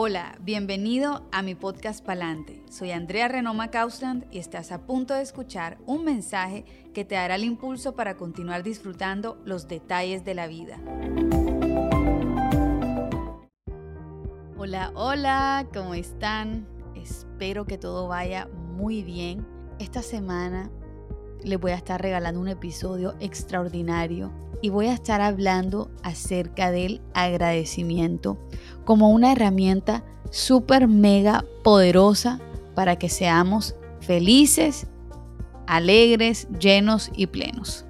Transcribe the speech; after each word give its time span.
Hola, 0.00 0.38
bienvenido 0.42 1.26
a 1.32 1.42
mi 1.42 1.56
podcast 1.56 2.04
Palante. 2.04 2.62
Soy 2.70 2.92
Andrea 2.92 3.26
Renoma 3.26 3.72
Kausland 3.72 4.26
y 4.30 4.38
estás 4.38 4.70
a 4.70 4.86
punto 4.86 5.12
de 5.12 5.22
escuchar 5.22 5.76
un 5.86 6.04
mensaje 6.04 6.64
que 6.94 7.04
te 7.04 7.16
dará 7.16 7.34
el 7.34 7.42
impulso 7.42 7.96
para 7.96 8.16
continuar 8.16 8.62
disfrutando 8.62 9.42
los 9.44 9.66
detalles 9.66 10.24
de 10.24 10.34
la 10.36 10.46
vida. 10.46 10.78
Hola, 14.56 14.92
hola, 14.94 15.66
¿cómo 15.74 15.94
están? 15.94 16.68
Espero 16.94 17.64
que 17.64 17.76
todo 17.76 18.06
vaya 18.06 18.46
muy 18.76 19.02
bien. 19.02 19.44
Esta 19.80 20.02
semana 20.02 20.70
les 21.42 21.58
voy 21.58 21.72
a 21.72 21.76
estar 21.76 22.00
regalando 22.00 22.40
un 22.40 22.46
episodio 22.46 23.16
extraordinario 23.18 24.30
y 24.60 24.70
voy 24.70 24.86
a 24.86 24.94
estar 24.94 25.20
hablando 25.20 25.90
acerca 26.02 26.70
del 26.70 27.00
agradecimiento 27.14 28.38
como 28.88 29.10
una 29.10 29.32
herramienta 29.32 30.02
súper 30.30 30.88
mega 30.88 31.44
poderosa 31.62 32.40
para 32.74 32.96
que 32.96 33.10
seamos 33.10 33.74
felices, 34.00 34.86
alegres, 35.66 36.48
llenos 36.58 37.10
y 37.14 37.26
plenos. 37.26 37.84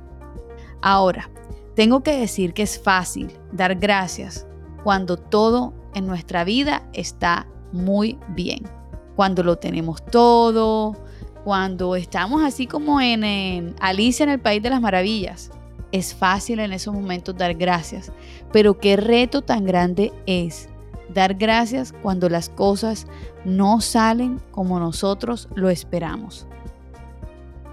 Ahora, 0.83 1.31
tengo 1.77 2.03
que 2.03 2.19
decir 2.19 2.53
que 2.53 2.65
es 2.65 2.83
fácil 2.83 3.31
dar 3.53 3.77
gracias 3.77 4.45
cuando 4.83 5.17
todo 5.17 5.73
en 5.95 6.09
nuestra 6.09 6.43
vida 6.43 6.83
está 6.93 7.47
muy 7.71 8.19
bien. 8.31 8.65
Cuando 9.15 9.45
lo 9.45 9.55
tenemos 9.55 10.05
todo, 10.05 10.97
cuando 11.45 11.95
estamos 11.95 12.43
así 12.43 12.67
como 12.67 13.01
en, 13.01 13.23
en 13.23 13.77
Alicia 13.79 14.25
en 14.25 14.31
el 14.31 14.41
País 14.41 14.65
de 14.65 14.71
las 14.71 14.81
Maravillas 14.81 15.53
es 15.93 16.13
fácil 16.13 16.59
en 16.59 16.73
esos 16.73 16.93
momentos 16.93 17.37
dar 17.37 17.55
gracias, 17.55 18.11
pero 18.53 18.81
qué 18.81 18.97
reto 18.97 19.43
tan 19.43 19.65
grande 19.65 20.13
es 20.27 20.69
dar 21.13 21.35
gracias 21.35 21.93
cuando 22.03 22.29
las 22.29 22.49
cosas 22.49 23.07
no 23.45 23.81
salen 23.81 24.41
como 24.51 24.79
nosotros 24.79 25.49
lo 25.55 25.71
esperamos. 25.71 26.47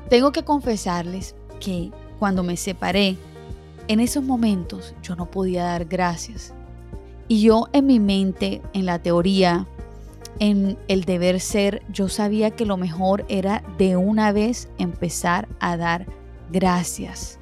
Tengo 0.10 0.32
que 0.32 0.44
confesarles 0.44 1.36
que 1.60 1.92
cuando 2.20 2.44
me 2.44 2.58
separé, 2.58 3.18
en 3.88 4.00
esos 4.00 4.24
momentos 4.24 4.96
yo 5.02 5.16
no 5.16 5.30
podía 5.30 5.64
dar 5.64 5.86
gracias. 5.86 6.54
Y 7.28 7.42
yo 7.42 7.68
en 7.74 7.88
mi 7.88 8.00
mente, 8.00 8.62
en 8.74 8.86
la 8.86 9.00
teoría, 9.00 9.68
en 10.40 10.78
el 10.88 11.06
deber 11.06 11.40
ser, 11.40 11.82
yo 11.92 12.10
sabía 12.10 12.52
que 12.52 12.66
lo 12.66 12.78
mejor 12.78 13.26
era 13.30 13.64
de 13.78 13.96
una 13.96 14.32
vez 14.32 14.70
empezar 14.78 15.48
a 15.60 15.78
dar 15.78 16.06
gracias. 16.52 17.40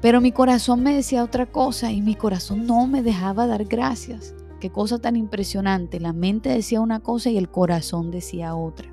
Pero 0.00 0.20
mi 0.20 0.32
corazón 0.32 0.82
me 0.82 0.94
decía 0.94 1.24
otra 1.24 1.46
cosa 1.46 1.92
y 1.92 2.00
mi 2.00 2.14
corazón 2.14 2.66
no 2.66 2.86
me 2.86 3.02
dejaba 3.02 3.46
dar 3.46 3.64
gracias. 3.64 4.34
Qué 4.60 4.70
cosa 4.70 4.98
tan 4.98 5.16
impresionante. 5.16 6.00
La 6.00 6.12
mente 6.12 6.50
decía 6.50 6.80
una 6.80 7.00
cosa 7.00 7.30
y 7.30 7.38
el 7.38 7.48
corazón 7.48 8.10
decía 8.10 8.54
otra. 8.54 8.88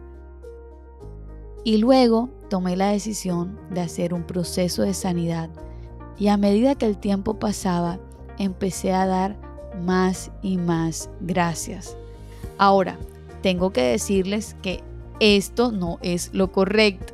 Y 1.65 1.77
luego 1.77 2.29
tomé 2.49 2.77
la 2.77 2.87
decisión 2.87 3.59
de 3.71 3.81
hacer 3.81 4.13
un 4.13 4.23
proceso 4.23 4.83
de 4.83 4.93
sanidad. 4.93 5.49
Y 6.17 6.29
a 6.29 6.37
medida 6.37 6.75
que 6.75 6.85
el 6.85 6.97
tiempo 6.97 7.37
pasaba, 7.37 7.99
empecé 8.39 8.93
a 8.93 9.05
dar 9.05 9.37
más 9.83 10.31
y 10.41 10.57
más 10.57 11.09
gracias. 11.19 11.97
Ahora, 12.57 12.97
tengo 13.41 13.71
que 13.71 13.81
decirles 13.81 14.55
que 14.61 14.81
esto 15.19 15.73
no 15.73 15.99
es 16.01 16.33
lo 16.33 16.51
correcto. 16.51 17.13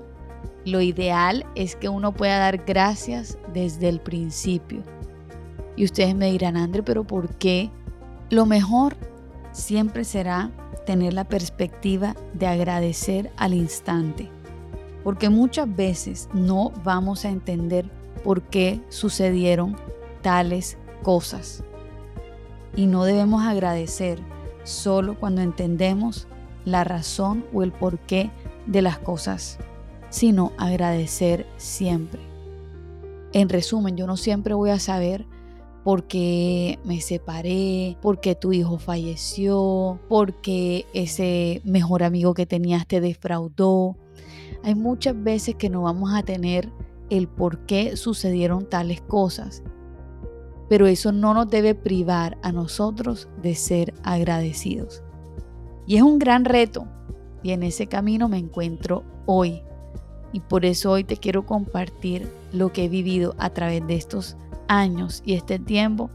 Lo 0.66 0.81
ideal 0.81 1.46
es 1.56 1.76
que 1.76 1.90
uno 1.90 2.14
pueda 2.14 2.38
dar 2.38 2.64
gracias 2.64 3.38
desde 3.54 3.90
el 3.90 4.00
principio. 4.00 4.84
Y 5.76 5.86
ustedes 5.86 6.16
me 6.16 6.31
dirán, 6.31 6.56
André, 6.56 6.84
pero 6.84 7.04
¿por 7.04 7.30
qué? 7.36 7.72
Lo 8.34 8.48
mejor 8.48 8.95
siempre 9.52 10.03
será 10.03 10.50
tener 10.88 11.14
la 11.14 11.23
perspectiva 11.23 12.16
de 12.34 12.48
agradecer 12.48 13.31
al 13.38 13.53
instante. 13.53 14.28
Porque 15.03 15.30
muchas 15.30 15.73
veces 15.75 16.30
no 16.34 16.72
vamos 16.84 17.25
a 17.25 17.30
entender 17.30 17.85
por 18.24 18.41
qué 18.41 18.81
sucedieron 18.90 19.75
tales 20.24 20.80
cosas. 21.03 21.63
Y 22.75 22.88
no 22.88 23.03
debemos 23.03 23.44
agradecer 23.44 24.18
solo 24.63 25.16
cuando 25.19 25.41
entendemos 25.41 26.28
la 26.66 26.84
razón 26.84 27.46
o 27.53 27.62
el 27.62 27.72
porqué 27.72 28.31
de 28.66 28.81
las 28.81 28.97
cosas 28.97 29.59
sino 30.09 30.53
agradecer 30.58 31.46
siempre. 31.58 32.22
En 33.31 33.50
resumen, 33.50 33.96
yo 33.96 34.08
no 34.08 34.18
siempre 34.18 34.56
voy 34.56 34.72
a 34.72 34.79
saber 34.79 35.28
por 35.84 36.06
qué 36.06 36.80
me 36.86 37.02
separé, 37.02 37.98
por 38.02 38.22
qué 38.22 38.36
tu 38.36 38.54
hijo 38.54 38.78
falleció, 38.78 40.00
por 40.08 40.36
qué 40.36 40.86
ese 40.94 41.62
mejor 41.66 42.04
amigo 42.04 42.34
que 42.34 42.46
tenías 42.46 42.88
te 42.88 43.02
defraudó. 43.02 43.98
Hay 44.64 44.76
muchas 44.76 45.22
veces 45.22 45.56
que 45.56 45.70
no 45.70 45.82
vamos 45.84 46.14
a 46.14 46.24
tener 46.24 46.72
el 47.10 47.28
por 47.28 47.66
qué 47.66 47.98
sucedieron 47.98 48.70
tales 48.70 49.02
cosas. 49.02 49.62
Pero 50.70 50.88
eso 50.88 51.12
no 51.12 51.34
nos 51.34 51.50
debe 51.50 51.76
privar 51.76 52.38
a 52.42 52.54
nosotros 52.54 53.28
de 53.42 53.54
ser 53.54 53.94
agradecidos. 54.04 55.04
Y 55.86 55.98
es 55.98 56.02
un 56.02 56.18
gran 56.18 56.46
reto. 56.46 56.88
Y 57.44 57.52
en 57.52 57.62
ese 57.62 57.88
camino 57.88 58.30
me 58.30 58.38
encuentro 58.38 59.04
hoy. 59.26 59.62
Y 60.32 60.40
por 60.40 60.64
eso 60.64 60.92
hoy 60.92 61.04
te 61.04 61.18
quiero 61.18 61.46
compartir 61.46 62.32
lo 62.54 62.72
que 62.72 62.86
he 62.86 62.90
vivido 62.90 63.36
a 63.38 63.50
través 63.50 63.86
de 63.86 63.96
estos 63.96 64.38
años 64.79 65.22
y 65.25 65.34
este 65.34 65.59
tiempo 65.59 66.09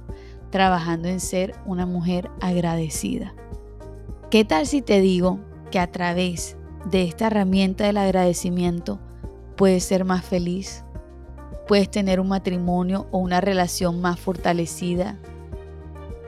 trabajando 0.50 1.08
en 1.08 1.20
ser 1.20 1.54
una 1.66 1.86
mujer 1.86 2.30
agradecida. 2.41 3.34
¿Qué 4.30 4.44
tal 4.44 4.66
si 4.66 4.82
te 4.82 5.00
digo 5.00 5.38
que 5.70 5.78
a 5.78 5.91
través 5.91 6.56
de 6.91 7.02
esta 7.02 7.26
herramienta 7.26 7.84
del 7.84 7.98
agradecimiento 7.98 8.98
puedes 9.56 9.84
ser 9.84 10.04
más 10.04 10.24
feliz? 10.24 10.84
Puedes 11.66 11.91
tener 11.91 12.19
un 12.19 12.28
matrimonio 12.28 13.06
o 13.10 13.19
una 13.19 13.41
relación 13.41 14.00
más 14.00 14.19
fortalecida. 14.19 15.19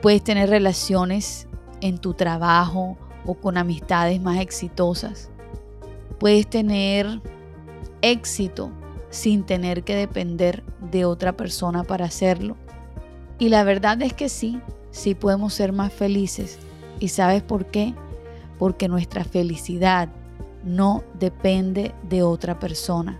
Puedes 0.02 0.22
tener 0.22 0.50
relaciones 0.50 1.48
en 1.80 1.98
tu 1.98 2.14
trabajo 2.14 2.98
o 3.24 3.34
con 3.34 3.56
amistades 3.56 4.20
más 4.20 4.40
exitosas. 4.40 5.30
Puedes 6.18 6.48
tener 6.48 7.22
éxito 8.02 8.70
sin 9.10 9.44
tener 9.44 9.82
que 9.82 9.94
depender 9.94 10.62
de 10.90 11.04
otra 11.04 11.36
persona 11.36 11.84
para 11.84 12.06
hacerlo. 12.06 12.56
Y 13.38 13.48
la 13.48 13.64
verdad 13.64 14.00
es 14.02 14.12
que 14.12 14.28
sí, 14.28 14.60
sí 14.90 15.14
podemos 15.14 15.54
ser 15.54 15.72
más 15.72 15.92
felices. 15.92 16.58
¿Y 16.98 17.08
sabes 17.08 17.42
por 17.42 17.66
qué? 17.66 17.94
Porque 18.58 18.88
nuestra 18.88 19.24
felicidad 19.24 20.08
no 20.64 21.02
depende 21.18 21.94
de 22.08 22.22
otra 22.22 22.58
persona. 22.58 23.18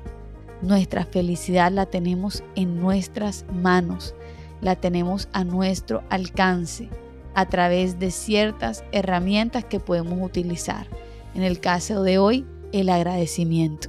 Nuestra 0.63 1.07
felicidad 1.07 1.73
la 1.73 1.87
tenemos 1.87 2.45
en 2.55 2.79
nuestras 2.81 3.47
manos, 3.53 4.15
la 4.61 4.77
tenemos 4.77 5.29
a 5.33 5.45
nuestro 5.45 6.03
alcance 6.11 6.91
a 7.35 7.47
través 7.47 7.99
de 7.99 8.11
ciertas 8.11 8.85
herramientas 8.93 9.65
que 9.65 9.81
podemos 9.81 10.19
utilizar. 10.21 10.87
En 11.35 11.43
el 11.43 11.61
caso 11.61 12.03
de 12.03 12.19
hoy, 12.19 12.47
el 12.73 12.91
agradecimiento. 12.91 13.89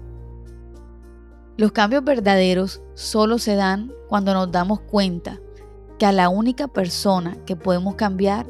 Los 1.61 1.73
cambios 1.73 2.03
verdaderos 2.03 2.81
solo 2.95 3.37
se 3.37 3.53
dan 3.53 3.93
cuando 4.09 4.33
nos 4.33 4.51
damos 4.51 4.79
cuenta 4.79 5.39
que 5.99 6.07
a 6.07 6.11
la 6.11 6.27
única 6.27 6.67
persona 6.67 7.37
que 7.45 7.55
podemos 7.55 7.93
cambiar 7.93 8.47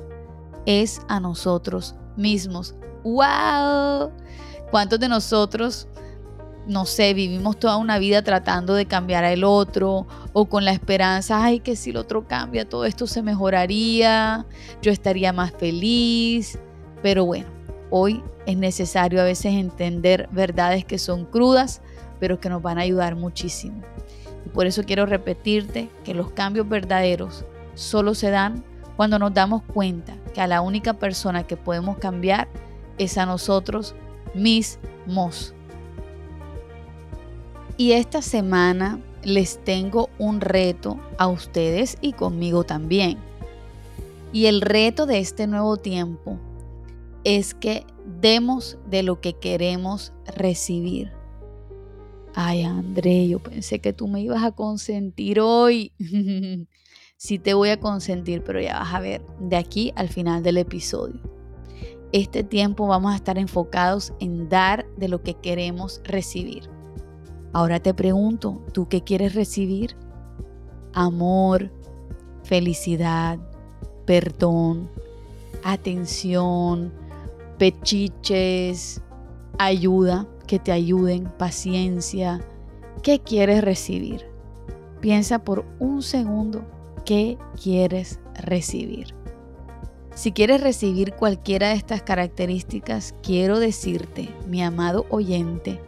es 0.65 1.01
a 1.09 1.19
nosotros 1.19 1.93
mismos. 2.15 2.73
¡Wow! 3.03 4.13
¿Cuántos 4.71 4.97
de 4.97 5.09
nosotros, 5.09 5.89
no 6.65 6.85
sé, 6.85 7.13
vivimos 7.13 7.59
toda 7.59 7.75
una 7.75 7.99
vida 7.99 8.23
tratando 8.23 8.75
de 8.75 8.85
cambiar 8.85 9.25
al 9.25 9.43
otro 9.43 10.07
o 10.31 10.45
con 10.45 10.63
la 10.63 10.71
esperanza, 10.71 11.43
ay, 11.43 11.59
que 11.59 11.75
si 11.75 11.89
el 11.89 11.97
otro 11.97 12.29
cambia, 12.29 12.63
todo 12.69 12.85
esto 12.85 13.07
se 13.07 13.21
mejoraría, 13.21 14.45
yo 14.81 14.89
estaría 14.89 15.33
más 15.33 15.51
feliz? 15.51 16.57
Pero 17.03 17.25
bueno, 17.25 17.49
hoy 17.89 18.23
es 18.45 18.55
necesario 18.55 19.19
a 19.19 19.25
veces 19.25 19.51
entender 19.51 20.29
verdades 20.31 20.85
que 20.85 20.97
son 20.97 21.25
crudas 21.25 21.81
pero 22.21 22.39
que 22.39 22.49
nos 22.49 22.61
van 22.61 22.77
a 22.77 22.81
ayudar 22.81 23.15
muchísimo. 23.15 23.81
Y 24.45 24.49
por 24.49 24.67
eso 24.67 24.83
quiero 24.83 25.07
repetirte 25.07 25.89
que 26.05 26.13
los 26.13 26.31
cambios 26.31 26.69
verdaderos 26.69 27.43
solo 27.73 28.13
se 28.13 28.29
dan 28.29 28.63
cuando 28.95 29.17
nos 29.17 29.33
damos 29.33 29.63
cuenta 29.63 30.13
que 30.33 30.39
a 30.39 30.47
la 30.47 30.61
única 30.61 30.93
persona 30.93 31.47
que 31.47 31.57
podemos 31.57 31.97
cambiar 31.97 32.47
es 32.99 33.17
a 33.17 33.25
nosotros 33.25 33.95
mismos. 34.35 35.55
Y 37.75 37.93
esta 37.93 38.21
semana 38.21 38.99
les 39.23 39.57
tengo 39.63 40.09
un 40.19 40.41
reto 40.41 40.99
a 41.17 41.27
ustedes 41.27 41.97
y 42.01 42.13
conmigo 42.13 42.63
también. 42.63 43.17
Y 44.31 44.45
el 44.45 44.61
reto 44.61 45.07
de 45.07 45.17
este 45.17 45.47
nuevo 45.47 45.77
tiempo 45.77 46.37
es 47.23 47.55
que 47.55 47.83
demos 48.21 48.77
de 48.87 49.01
lo 49.01 49.19
que 49.21 49.33
queremos 49.33 50.13
recibir. 50.37 51.20
Ay, 52.33 52.63
André, 52.63 53.27
yo 53.27 53.39
pensé 53.39 53.79
que 53.79 53.93
tú 53.93 54.07
me 54.07 54.21
ibas 54.21 54.43
a 54.43 54.51
consentir 54.51 55.39
hoy. 55.39 55.91
sí 57.17 57.39
te 57.39 57.53
voy 57.53 57.69
a 57.69 57.79
consentir, 57.79 58.43
pero 58.43 58.61
ya 58.61 58.79
vas 58.79 58.93
a 58.93 58.99
ver 58.99 59.21
de 59.39 59.57
aquí 59.57 59.91
al 59.95 60.09
final 60.09 60.43
del 60.43 60.57
episodio. 60.57 61.19
este 62.13 62.43
tiempo 62.43 62.87
vamos 62.87 63.13
a 63.13 63.15
estar 63.15 63.37
enfocados 63.37 64.13
en 64.19 64.49
dar 64.49 64.85
de 64.97 65.07
lo 65.07 65.21
que 65.21 65.35
queremos 65.35 66.01
recibir. 66.03 66.69
Ahora 67.53 67.79
te 67.79 67.93
pregunto, 67.93 68.61
¿tú 68.73 68.87
qué 68.87 69.01
quieres 69.01 69.35
recibir? 69.35 69.95
Amor, 70.93 71.71
felicidad, 72.43 73.39
perdón, 74.05 74.89
atención, 75.63 76.93
pechiches, 77.57 79.01
ayuda, 79.57 80.27
que 80.51 80.59
te 80.59 80.73
ayuden, 80.73 81.31
paciencia. 81.37 82.41
¿Qué 83.03 83.21
quieres 83.21 83.63
recibir? 83.63 84.25
Piensa 84.99 85.45
por 85.45 85.63
un 85.79 86.01
segundo 86.01 86.65
qué 87.05 87.37
quieres 87.55 88.19
recibir. 88.33 89.15
Si 90.13 90.33
quieres 90.33 90.59
recibir 90.59 91.13
cualquiera 91.13 91.69
de 91.69 91.75
estas 91.75 92.01
características, 92.01 93.15
quiero 93.23 93.59
decirte, 93.59 94.27
mi 94.45 94.61
amado 94.61 95.05
oyente, 95.09 95.79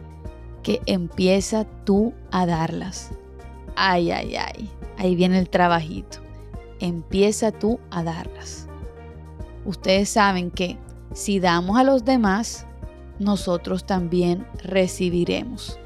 que 0.62 0.80
empieza 0.86 1.66
tú 1.84 2.14
a 2.30 2.46
darlas. 2.46 3.10
Ay, 3.76 4.12
ay, 4.12 4.36
ay, 4.36 4.70
ahí 4.96 5.14
viene 5.14 5.40
el 5.40 5.50
trabajito. 5.50 6.20
Empieza 6.80 7.52
tú 7.52 7.80
a 7.90 8.02
darlas. 8.02 8.66
Ustedes 9.66 10.08
saben 10.08 10.50
que 10.50 10.78
si 11.12 11.38
damos 11.38 11.76
a 11.76 11.84
los 11.84 12.06
demás, 12.06 12.66
nosotros 13.18 13.84
también 13.84 14.46
recibiremos. 14.62 15.78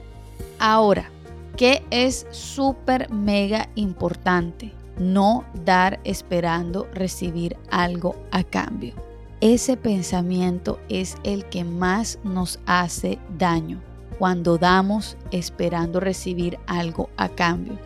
Ahora, 0.59 1.11
¿qué 1.57 1.85
es 1.91 2.27
súper 2.31 3.11
mega 3.11 3.69
importante? 3.75 4.73
No 4.99 5.45
dar 5.65 6.01
esperando 6.05 6.89
recibir 6.93 7.57
algo 7.71 8.17
a 8.33 8.43
cambio. 8.43 8.95
Ese 9.41 9.77
pensamiento 9.77 10.81
es 10.89 11.17
el 11.23 11.45
que 11.45 11.63
más 11.63 12.19
nos 12.25 12.59
hace 12.67 13.21
daño 13.39 13.81
cuando 14.19 14.59
damos 14.59 15.17
esperando 15.31 16.01
recibir 16.01 16.59
algo 16.67 17.09
a 17.17 17.29
cambio. 17.29 17.79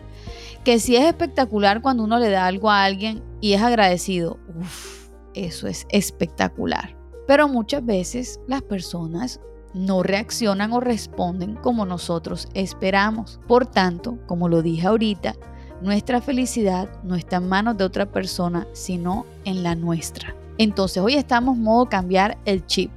Que 0.63 0.79
si 0.79 0.95
es 0.95 1.05
espectacular 1.05 1.81
cuando 1.81 2.03
uno 2.03 2.17
le 2.17 2.29
da 2.29 2.47
algo 2.47 2.71
a 2.71 2.83
alguien 2.83 3.21
y 3.39 3.53
es 3.53 3.61
agradecido, 3.61 4.39
uff, 4.59 5.09
eso 5.35 5.67
es 5.67 5.85
espectacular. 5.89 7.02
Pero 7.27 7.47
muchas 7.47 7.85
veces 7.85 8.39
las 8.47 8.61
personas 8.61 9.39
no 9.73 10.03
reaccionan 10.03 10.71
o 10.73 10.79
responden 10.79 11.55
como 11.55 11.85
nosotros 11.85 12.47
esperamos. 12.53 13.39
Por 13.47 13.65
tanto, 13.65 14.17
como 14.27 14.49
lo 14.49 14.61
dije 14.61 14.87
ahorita, 14.87 15.35
nuestra 15.81 16.21
felicidad 16.21 16.89
no 17.03 17.15
está 17.15 17.37
en 17.37 17.49
manos 17.49 17.77
de 17.77 17.83
otra 17.83 18.05
persona, 18.05 18.67
sino 18.73 19.25
en 19.45 19.63
la 19.63 19.75
nuestra. 19.75 20.35
Entonces 20.57 21.01
hoy 21.01 21.15
estamos 21.15 21.57
modo 21.57 21.87
cambiar 21.87 22.37
el 22.45 22.65
chip, 22.65 22.91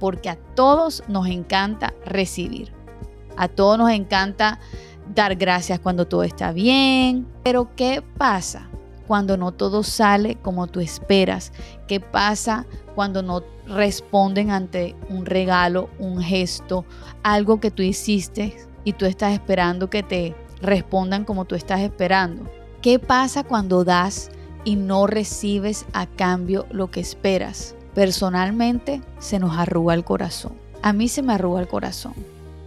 porque 0.00 0.28
a 0.28 0.36
todos 0.36 1.02
nos 1.08 1.28
encanta 1.28 1.94
recibir. 2.04 2.72
A 3.36 3.48
todos 3.48 3.78
nos 3.78 3.90
encanta 3.90 4.58
dar 5.14 5.36
gracias 5.36 5.78
cuando 5.78 6.06
todo 6.06 6.24
está 6.24 6.52
bien. 6.52 7.26
Pero 7.44 7.70
¿qué 7.76 8.02
pasa 8.18 8.68
cuando 9.08 9.38
no 9.38 9.52
todo 9.52 9.82
sale 9.82 10.36
como 10.36 10.66
tú 10.66 10.80
esperas? 10.80 11.52
¿Qué 11.88 11.98
pasa 11.98 12.66
cuando 12.94 13.22
no 13.22 13.42
responden 13.66 14.50
ante 14.50 14.94
un 15.08 15.24
regalo, 15.24 15.88
un 15.98 16.20
gesto, 16.22 16.84
algo 17.22 17.58
que 17.58 17.70
tú 17.70 17.82
hiciste 17.82 18.54
y 18.84 18.92
tú 18.92 19.06
estás 19.06 19.32
esperando 19.32 19.88
que 19.88 20.02
te 20.02 20.36
respondan 20.60 21.24
como 21.24 21.46
tú 21.46 21.54
estás 21.54 21.80
esperando? 21.80 22.44
¿Qué 22.82 22.98
pasa 22.98 23.42
cuando 23.42 23.82
das 23.82 24.30
y 24.64 24.76
no 24.76 25.06
recibes 25.06 25.86
a 25.94 26.06
cambio 26.06 26.66
lo 26.70 26.90
que 26.90 27.00
esperas? 27.00 27.74
Personalmente 27.94 29.00
se 29.18 29.38
nos 29.38 29.56
arruga 29.56 29.94
el 29.94 30.04
corazón. 30.04 30.52
A 30.82 30.92
mí 30.92 31.08
se 31.08 31.22
me 31.22 31.32
arruga 31.32 31.60
el 31.60 31.68
corazón. 31.68 32.12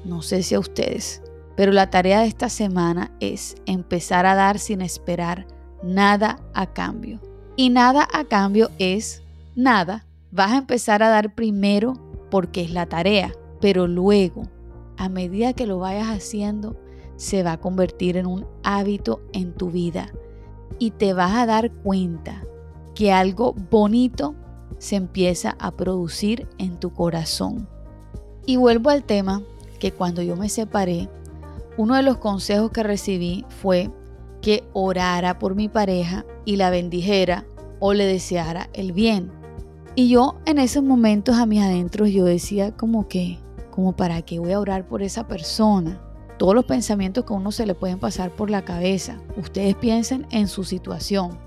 No 0.04 0.24
sé 0.24 0.42
si 0.42 0.56
a 0.56 0.60
ustedes. 0.60 1.22
Pero 1.56 1.72
la 1.72 1.92
tarea 1.92 2.22
de 2.22 2.28
esta 2.28 2.50
semana 2.50 3.12
es 3.20 3.56
empezar 3.68 4.26
a 4.26 4.34
dar 4.34 4.58
sin 4.58 4.82
esperar 4.82 5.46
nada 5.84 6.40
a 6.54 6.68
cambio. 6.68 7.20
Y 7.56 7.70
nada 7.70 8.08
a 8.14 8.24
cambio 8.26 8.70
es 8.80 9.24
nada. 9.56 10.06
Vas 10.32 10.52
a 10.52 10.58
empezar 10.58 11.04
a 11.04 11.10
dar 11.10 11.36
primero 11.36 11.94
porque 12.30 12.62
es 12.62 12.72
la 12.72 12.86
tarea, 12.86 13.34
pero 13.60 13.88
luego, 13.88 14.44
a 14.98 15.10
medida 15.10 15.54
que 15.54 15.68
lo 15.68 15.80
vayas 15.80 16.08
haciendo, 16.08 16.78
se 17.18 17.44
va 17.44 17.54
a 17.54 17.60
convertir 17.60 18.18
en 18.18 18.26
un 18.26 18.48
hábito 18.64 19.22
en 19.34 19.54
tu 19.54 19.70
vida 19.70 20.12
y 20.80 20.92
te 20.92 21.14
vas 21.14 21.34
a 21.34 21.46
dar 21.46 21.72
cuenta 21.72 22.44
que 22.96 23.12
algo 23.12 23.54
bonito 23.70 24.34
se 24.80 24.96
empieza 24.96 25.56
a 25.60 25.72
producir 25.72 26.48
en 26.58 26.80
tu 26.80 26.92
corazón. 26.92 27.68
Y 28.48 28.56
vuelvo 28.56 28.90
al 28.90 29.04
tema 29.04 29.44
que 29.80 29.92
cuando 29.92 30.24
yo 30.24 30.36
me 30.36 30.50
separé, 30.50 31.10
uno 31.78 31.96
de 31.96 32.02
los 32.02 32.18
consejos 32.18 32.72
que 32.72 32.84
recibí 32.84 33.46
fue 33.50 33.92
que 34.42 34.64
orara 34.74 35.40
por 35.40 35.56
mi 35.56 35.70
pareja 35.70 36.26
y 36.46 36.56
la 36.56 36.70
bendijera 36.70 37.46
o 37.80 37.94
le 37.94 38.06
deseara 38.06 38.70
el 38.74 38.92
bien. 38.92 39.32
Y 39.96 40.10
yo 40.10 40.40
en 40.46 40.58
esos 40.58 40.84
momentos 40.84 41.36
a 41.38 41.46
mis 41.46 41.62
adentros 41.62 42.10
yo 42.12 42.26
decía 42.26 42.72
como 42.72 43.08
que, 43.08 43.40
como 43.72 43.96
para 43.96 44.22
qué 44.22 44.40
voy 44.40 44.54
a 44.54 44.60
orar 44.60 44.88
por 44.88 45.02
esa 45.02 45.28
persona. 45.28 46.02
Todos 46.38 46.56
los 46.56 46.66
pensamientos 46.66 47.26
que 47.26 47.34
a 47.34 47.38
uno 47.38 47.52
se 47.52 47.66
le 47.66 47.76
pueden 47.76 48.00
pasar 48.00 48.32
por 48.32 48.50
la 48.50 48.64
cabeza. 48.64 49.20
Ustedes 49.38 49.76
piensen 49.76 50.26
en 50.32 50.48
su 50.48 50.64
situación. 50.64 51.38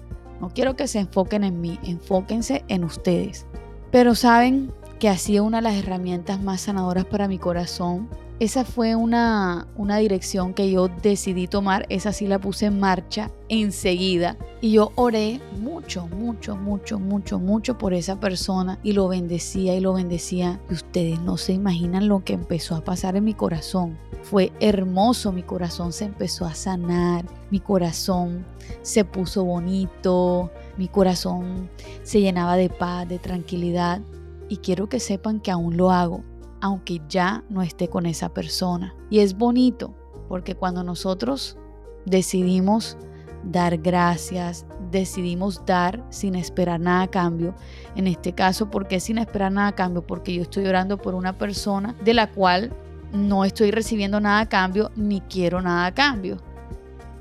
No 0.40 0.50
quiero 0.50 0.76
que 0.76 0.86
se 0.86 1.00
enfoquen 1.00 1.42
en 1.42 1.60
mí, 1.60 1.78
enfóquense 1.82 2.64
en 2.68 2.84
ustedes. 2.84 3.46
Pero 3.90 4.14
saben 4.14 4.72
que 4.98 5.08
ha 5.08 5.16
sido 5.16 5.44
una 5.44 5.58
de 5.58 5.62
las 5.62 5.76
herramientas 5.76 6.40
más 6.40 6.62
sanadoras 6.62 7.06
para 7.06 7.28
mi 7.28 7.38
corazón 7.38 8.08
esa 8.40 8.64
fue 8.64 8.96
una, 8.96 9.68
una 9.76 9.98
dirección 9.98 10.54
que 10.54 10.68
yo 10.68 10.88
decidí 10.88 11.46
tomar, 11.46 11.86
esa 11.88 12.12
sí 12.12 12.26
la 12.26 12.40
puse 12.40 12.66
en 12.66 12.80
marcha 12.80 13.30
enseguida. 13.48 14.36
Y 14.60 14.72
yo 14.72 14.90
oré 14.96 15.40
mucho, 15.60 16.08
mucho, 16.08 16.56
mucho, 16.56 16.98
mucho, 16.98 17.38
mucho 17.38 17.78
por 17.78 17.94
esa 17.94 18.18
persona 18.18 18.80
y 18.82 18.92
lo 18.92 19.06
bendecía 19.06 19.76
y 19.76 19.80
lo 19.80 19.92
bendecía. 19.92 20.60
Y 20.68 20.74
ustedes 20.74 21.20
no 21.20 21.36
se 21.36 21.52
imaginan 21.52 22.08
lo 22.08 22.24
que 22.24 22.32
empezó 22.32 22.74
a 22.74 22.82
pasar 22.82 23.14
en 23.14 23.24
mi 23.24 23.34
corazón. 23.34 23.96
Fue 24.22 24.52
hermoso, 24.58 25.30
mi 25.30 25.44
corazón 25.44 25.92
se 25.92 26.06
empezó 26.06 26.44
a 26.44 26.54
sanar, 26.54 27.24
mi 27.50 27.60
corazón 27.60 28.44
se 28.82 29.04
puso 29.04 29.44
bonito, 29.44 30.50
mi 30.76 30.88
corazón 30.88 31.70
se 32.02 32.20
llenaba 32.20 32.56
de 32.56 32.68
paz, 32.68 33.08
de 33.08 33.20
tranquilidad. 33.20 34.00
Y 34.48 34.56
quiero 34.56 34.88
que 34.88 34.98
sepan 34.98 35.40
que 35.40 35.52
aún 35.52 35.76
lo 35.76 35.92
hago 35.92 36.24
aunque 36.64 37.02
ya 37.10 37.44
no 37.50 37.60
esté 37.60 37.88
con 37.88 38.06
esa 38.06 38.30
persona. 38.30 38.94
Y 39.10 39.18
es 39.18 39.36
bonito 39.36 39.94
porque 40.30 40.54
cuando 40.54 40.82
nosotros 40.82 41.58
decidimos 42.06 42.96
dar 43.44 43.76
gracias, 43.76 44.64
decidimos 44.90 45.60
dar 45.66 46.02
sin 46.08 46.34
esperar 46.34 46.80
nada 46.80 47.02
a 47.02 47.10
cambio. 47.10 47.54
En 47.96 48.06
este 48.06 48.32
caso, 48.32 48.70
¿por 48.70 48.88
qué 48.88 48.98
sin 48.98 49.18
esperar 49.18 49.52
nada 49.52 49.68
a 49.68 49.74
cambio? 49.74 50.06
Porque 50.06 50.32
yo 50.32 50.40
estoy 50.40 50.64
orando 50.66 50.96
por 50.96 51.14
una 51.14 51.36
persona 51.36 51.94
de 52.02 52.14
la 52.14 52.30
cual 52.30 52.72
no 53.12 53.44
estoy 53.44 53.70
recibiendo 53.70 54.18
nada 54.18 54.40
a 54.40 54.48
cambio 54.48 54.90
ni 54.96 55.20
quiero 55.20 55.60
nada 55.60 55.84
a 55.84 55.92
cambio. 55.92 56.38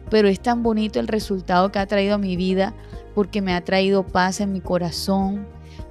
Pero 0.10 0.30
es 0.30 0.40
tan 0.40 0.64
bonito 0.64 1.02
el 1.02 1.10
resultado 1.10 1.70
que 1.70 1.80
ha 1.80 1.86
traído 1.86 2.16
a 2.16 2.18
mi 2.18 2.38
vida 2.38 2.74
porque 3.14 3.42
me 3.42 3.54
ha 3.54 3.66
traído 3.66 4.08
paz 4.08 4.40
en 4.40 4.54
mi 4.54 4.62
corazón, 4.62 5.46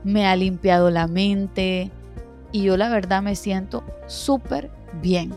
me 0.04 0.26
ha 0.26 0.36
limpiado 0.36 0.88
la 0.88 1.06
mente, 1.06 1.92
y 2.52 2.62
yo 2.62 2.76
la 2.76 2.88
verdad 2.88 3.22
me 3.22 3.34
siento 3.34 3.82
súper 4.06 4.70
bien. 5.00 5.34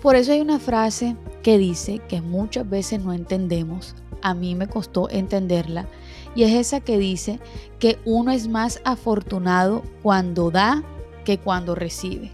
Por 0.00 0.16
eso 0.16 0.32
hay 0.32 0.40
una 0.40 0.58
frase 0.58 1.16
que 1.42 1.58
dice 1.58 2.00
que 2.08 2.22
muchas 2.22 2.68
veces 2.68 3.02
no 3.04 3.12
entendemos, 3.12 3.94
a 4.22 4.32
mí 4.32 4.54
me 4.54 4.66
costó 4.66 5.10
entenderla, 5.10 5.86
y 6.34 6.44
es 6.44 6.54
esa 6.54 6.80
que 6.80 6.96
dice 6.96 7.40
que 7.78 7.98
uno 8.04 8.30
es 8.30 8.48
más 8.48 8.80
afortunado 8.84 9.82
cuando 10.02 10.50
da 10.50 10.82
que 11.24 11.38
cuando 11.38 11.74
recibe. 11.74 12.32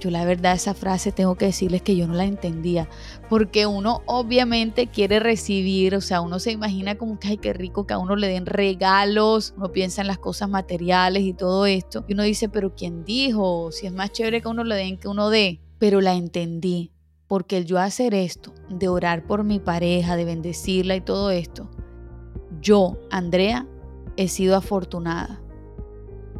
Yo 0.00 0.10
la 0.10 0.24
verdad 0.24 0.54
esa 0.54 0.74
frase 0.74 1.10
tengo 1.10 1.36
que 1.36 1.46
decirles 1.46 1.82
que 1.82 1.96
yo 1.96 2.06
no 2.06 2.14
la 2.14 2.24
entendía, 2.24 2.88
porque 3.28 3.66
uno 3.66 4.02
obviamente 4.06 4.86
quiere 4.86 5.20
recibir, 5.20 5.94
o 5.94 6.00
sea, 6.00 6.20
uno 6.20 6.38
se 6.38 6.52
imagina 6.52 6.96
como 6.96 7.18
que, 7.18 7.28
ay, 7.28 7.36
qué 7.38 7.52
rico 7.52 7.86
que 7.86 7.94
a 7.94 7.98
uno 7.98 8.16
le 8.16 8.28
den 8.28 8.46
regalos, 8.46 9.54
uno 9.56 9.70
piensa 9.70 10.00
en 10.00 10.06
las 10.06 10.18
cosas 10.18 10.48
materiales 10.48 11.22
y 11.24 11.34
todo 11.34 11.66
esto, 11.66 12.04
y 12.08 12.14
uno 12.14 12.22
dice, 12.22 12.48
pero 12.48 12.74
¿quién 12.74 13.04
dijo? 13.04 13.70
Si 13.72 13.86
es 13.86 13.92
más 13.92 14.12
chévere 14.12 14.40
que 14.40 14.48
uno 14.48 14.64
le 14.64 14.76
den 14.76 14.98
que 14.98 15.08
uno 15.08 15.30
dé, 15.30 15.60
pero 15.78 16.00
la 16.00 16.14
entendí, 16.14 16.92
porque 17.26 17.58
el 17.58 17.66
yo 17.66 17.78
hacer 17.78 18.14
esto, 18.14 18.54
de 18.70 18.88
orar 18.88 19.26
por 19.26 19.44
mi 19.44 19.58
pareja, 19.58 20.16
de 20.16 20.24
bendecirla 20.24 20.96
y 20.96 21.00
todo 21.02 21.30
esto, 21.30 21.68
yo, 22.60 22.98
Andrea, 23.10 23.66
he 24.16 24.28
sido 24.28 24.56
afortunada. 24.56 25.40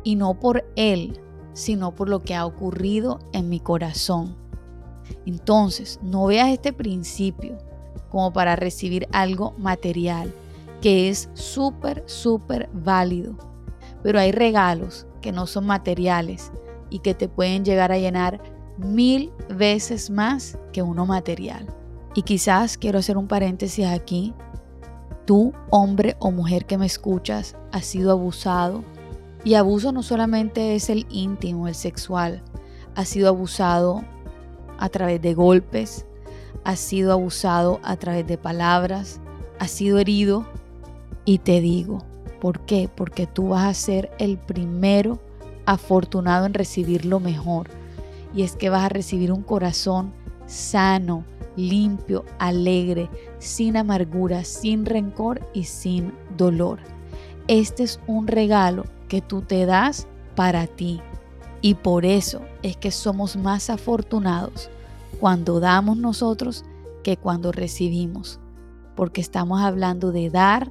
Y 0.05 0.17
no 0.17 0.39
por 0.41 0.65
él, 0.75 1.21
sino 1.53 1.95
por 1.95 2.09
lo 2.09 2.23
que 2.23 2.35
ha 2.35 2.47
ocurrido 2.47 3.19
en 3.33 3.49
mi 3.49 3.61
corazón. 3.61 4.48
Entonces, 5.27 5.99
no 6.03 6.27
veas 6.27 6.51
este 6.51 6.73
principio 6.73 7.59
como 8.11 8.33
para 8.33 8.57
recibir 8.57 9.09
algo 9.13 9.55
material, 9.59 10.33
que 10.81 11.09
es 11.09 11.29
súper, 11.35 12.03
súper 12.07 12.69
válido. 12.73 13.37
Pero 14.03 14.19
hay 14.19 14.33
regalos 14.33 15.07
que 15.21 15.33
no 15.33 15.47
son 15.47 15.67
materiales 15.67 16.53
y 16.91 17.01
que 17.01 17.15
te 17.15 17.29
pueden 17.29 17.65
llegar 17.65 17.93
a 17.93 17.99
llenar 17.99 18.41
mil 18.79 19.33
veces 19.49 20.11
más 20.11 20.59
que 20.73 20.83
uno 20.83 21.05
material. 21.07 21.67
Y 22.15 22.23
quizás 22.23 22.79
quiero 22.79 22.99
hacer 22.99 23.17
un 23.17 23.29
paréntesis 23.29 23.87
aquí. 23.87 24.35
Tú, 25.27 25.53
hombre 25.71 26.17
o 26.21 26.31
mujer 26.31 26.65
que 26.65 26.79
me 26.79 26.87
escuchas, 26.87 27.57
has 27.71 27.85
sido 27.85 28.13
abusado. 28.13 28.83
Y 29.45 29.55
abuso 29.55 29.93
no 29.93 30.03
solamente 30.03 30.75
es 30.75 30.91
el 30.91 31.07
íntimo, 31.11 31.69
el 31.69 31.75
sexual. 31.75 32.43
Has 32.95 33.09
sido 33.09 33.29
abusado 33.29 34.05
a 34.79 34.89
través 34.89 35.21
de 35.21 35.35
golpes, 35.35 36.07
has 36.65 36.79
sido 36.79 37.13
abusado 37.13 37.81
a 37.83 37.97
través 37.97 38.27
de 38.27 38.39
palabras, 38.39 39.21
has 39.59 39.71
sido 39.71 39.99
herido. 39.99 40.47
Y 41.25 41.39
te 41.39 41.61
digo, 41.61 42.05
¿por 42.41 42.61
qué? 42.61 42.89
Porque 42.95 43.27
tú 43.27 43.49
vas 43.49 43.65
a 43.65 43.75
ser 43.75 44.11
el 44.19 44.39
primero 44.39 45.19
afortunado 45.67 46.47
en 46.47 46.55
recibir 46.55 47.05
lo 47.05 47.21
mejor. 47.21 47.69
Y 48.35 48.43
es 48.43 48.57
que 48.57 48.71
vas 48.71 48.85
a 48.85 48.89
recibir 48.89 49.33
un 49.33 49.43
corazón 49.43 50.13
sano, 50.47 51.25
limpio, 51.57 52.25
alegre, 52.39 53.11
sin 53.39 53.77
amargura, 53.77 54.45
sin 54.45 54.87
rencor 54.87 55.47
y 55.53 55.65
sin 55.65 56.13
dolor. 56.37 56.79
Este 57.49 57.83
es 57.83 58.01
un 58.07 58.27
regalo 58.27 58.85
que 59.09 59.21
tú 59.21 59.43
te 59.43 59.67
das 59.67 60.07
para 60.35 60.67
ti. 60.67 61.01
Y 61.61 61.75
por 61.75 62.05
eso 62.05 62.43
es 62.63 62.77
que 62.77 62.91
somos 62.91 63.37
más 63.37 63.71
afortunados 63.71 64.71
cuando 65.21 65.61
damos 65.61 65.97
nosotros 65.97 66.65
que 67.03 67.17
cuando 67.17 67.53
recibimos. 67.53 68.39
Porque 68.95 69.21
estamos 69.21 69.61
hablando 69.61 70.13
de 70.13 70.31
dar 70.31 70.71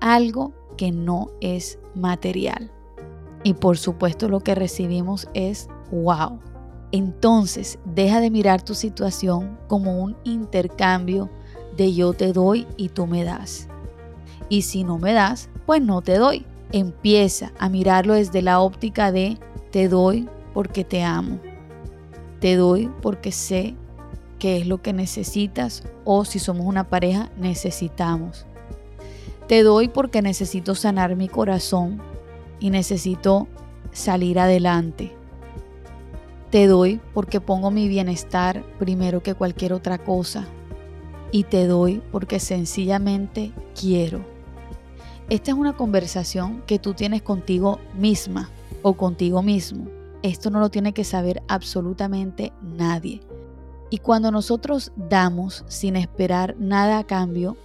algo 0.00 0.52
que 0.76 0.92
no 0.92 1.30
es 1.40 1.78
material. 1.94 2.70
Y 3.42 3.54
por 3.54 3.78
supuesto 3.78 4.28
lo 4.28 4.40
que 4.40 4.54
recibimos 4.54 5.28
es 5.34 5.68
wow. 5.90 6.38
Entonces 6.92 7.78
deja 7.84 8.20
de 8.20 8.30
mirar 8.30 8.62
tu 8.62 8.74
situación 8.74 9.58
como 9.68 10.02
un 10.02 10.16
intercambio 10.24 11.30
de 11.76 11.92
yo 11.94 12.12
te 12.12 12.32
doy 12.32 12.66
y 12.76 12.88
tú 12.88 13.06
me 13.06 13.24
das. 13.24 13.68
Y 14.48 14.62
si 14.62 14.84
no 14.84 14.98
me 14.98 15.12
das, 15.12 15.50
pues 15.66 15.82
no 15.82 16.00
te 16.00 16.16
doy. 16.16 16.46
Empieza 16.72 17.52
a 17.58 17.68
mirarlo 17.68 18.14
desde 18.14 18.42
la 18.42 18.60
óptica 18.60 19.12
de 19.12 19.38
te 19.70 19.88
doy 19.88 20.28
porque 20.54 20.84
te 20.84 21.02
amo. 21.02 21.38
Te 22.40 22.56
doy 22.56 22.90
porque 23.02 23.32
sé 23.32 23.74
que 24.38 24.58
es 24.58 24.66
lo 24.66 24.80
que 24.80 24.92
necesitas 24.92 25.82
o 26.04 26.24
si 26.24 26.38
somos 26.38 26.66
una 26.66 26.88
pareja 26.88 27.30
necesitamos. 27.36 28.46
Te 29.46 29.62
doy 29.62 29.88
porque 29.88 30.22
necesito 30.22 30.74
sanar 30.74 31.16
mi 31.16 31.28
corazón 31.28 32.00
y 32.60 32.70
necesito 32.70 33.48
salir 33.92 34.38
adelante. 34.38 35.12
Te 36.50 36.66
doy 36.66 37.00
porque 37.12 37.40
pongo 37.40 37.70
mi 37.70 37.88
bienestar 37.88 38.64
primero 38.78 39.22
que 39.22 39.34
cualquier 39.34 39.72
otra 39.72 39.98
cosa. 39.98 40.46
Y 41.30 41.44
te 41.44 41.66
doy 41.66 42.00
porque 42.10 42.40
sencillamente 42.40 43.52
quiero. 43.78 44.24
Esta 45.28 45.50
es 45.50 45.58
una 45.58 45.74
conversación 45.74 46.62
que 46.66 46.78
tú 46.78 46.94
tienes 46.94 47.20
contigo 47.20 47.80
misma 47.94 48.48
o 48.82 48.94
contigo 48.94 49.42
mismo. 49.42 49.86
Esto 50.22 50.50
no 50.50 50.60
lo 50.60 50.70
tiene 50.70 50.92
que 50.92 51.04
saber 51.04 51.42
absolutamente 51.48 52.52
nadie. 52.62 53.20
Y 53.90 53.98
cuando 53.98 54.30
nosotros 54.30 54.92
damos 54.96 55.64
sin 55.68 55.96
esperar 55.96 56.56
nada 56.58 56.98
a 56.98 57.04
cambio, 57.04 57.56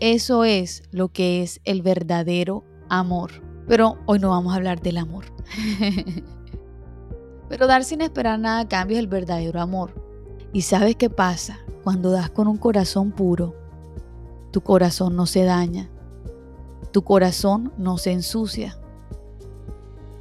eso 0.00 0.44
es 0.44 0.82
lo 0.90 1.08
que 1.08 1.42
es 1.42 1.60
el 1.64 1.82
verdadero 1.82 2.64
amor. 2.88 3.30
Pero 3.66 3.98
hoy 4.06 4.18
no 4.18 4.30
vamos 4.30 4.52
a 4.52 4.56
hablar 4.56 4.82
del 4.82 4.98
amor. 4.98 5.24
Pero 7.48 7.66
dar 7.66 7.84
sin 7.84 8.00
esperar 8.00 8.38
nada 8.38 8.60
a 8.60 8.68
cambio 8.68 8.96
es 8.96 9.00
el 9.00 9.06
verdadero 9.06 9.60
amor. 9.60 9.94
¿Y 10.52 10.62
sabes 10.62 10.96
qué 10.96 11.08
pasa? 11.08 11.60
Cuando 11.82 12.10
das 12.10 12.30
con 12.30 12.48
un 12.48 12.58
corazón 12.58 13.12
puro, 13.12 13.54
tu 14.50 14.60
corazón 14.60 15.16
no 15.16 15.26
se 15.26 15.44
daña, 15.44 15.90
tu 16.92 17.02
corazón 17.02 17.72
no 17.76 17.98
se 17.98 18.12
ensucia. 18.12 18.78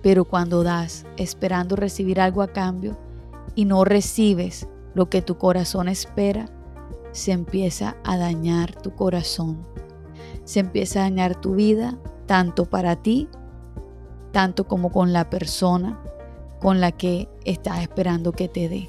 Pero 0.04 0.26
cuando 0.26 0.62
das 0.62 1.08
esperando 1.18 1.76
recibir 1.76 2.22
algo 2.22 2.44
a 2.44 2.50
cambio 2.50 2.96
y 3.56 3.66
no 3.66 3.86
recibes 3.86 4.68
lo 4.94 5.10
que 5.10 5.24
tu 5.24 5.40
corazón 5.40 5.88
espera, 5.88 6.50
se 7.14 7.32
empieza 7.32 7.96
a 8.04 8.18
dañar 8.18 8.76
tu 8.76 8.94
corazón. 8.94 9.66
Se 10.44 10.60
empieza 10.60 11.00
a 11.00 11.04
dañar 11.04 11.40
tu 11.40 11.56
vida, 11.56 11.98
tanto 12.28 12.66
para 12.66 12.98
ti, 12.98 13.30
tanto 14.32 14.68
como 14.68 14.92
con 14.92 15.14
la 15.14 15.30
persona 15.30 16.00
con 16.60 16.82
la 16.82 16.92
que 16.92 17.30
estás 17.46 17.82
esperando 17.82 18.34
que 18.34 18.50
te 18.50 18.68
dé. 18.68 18.88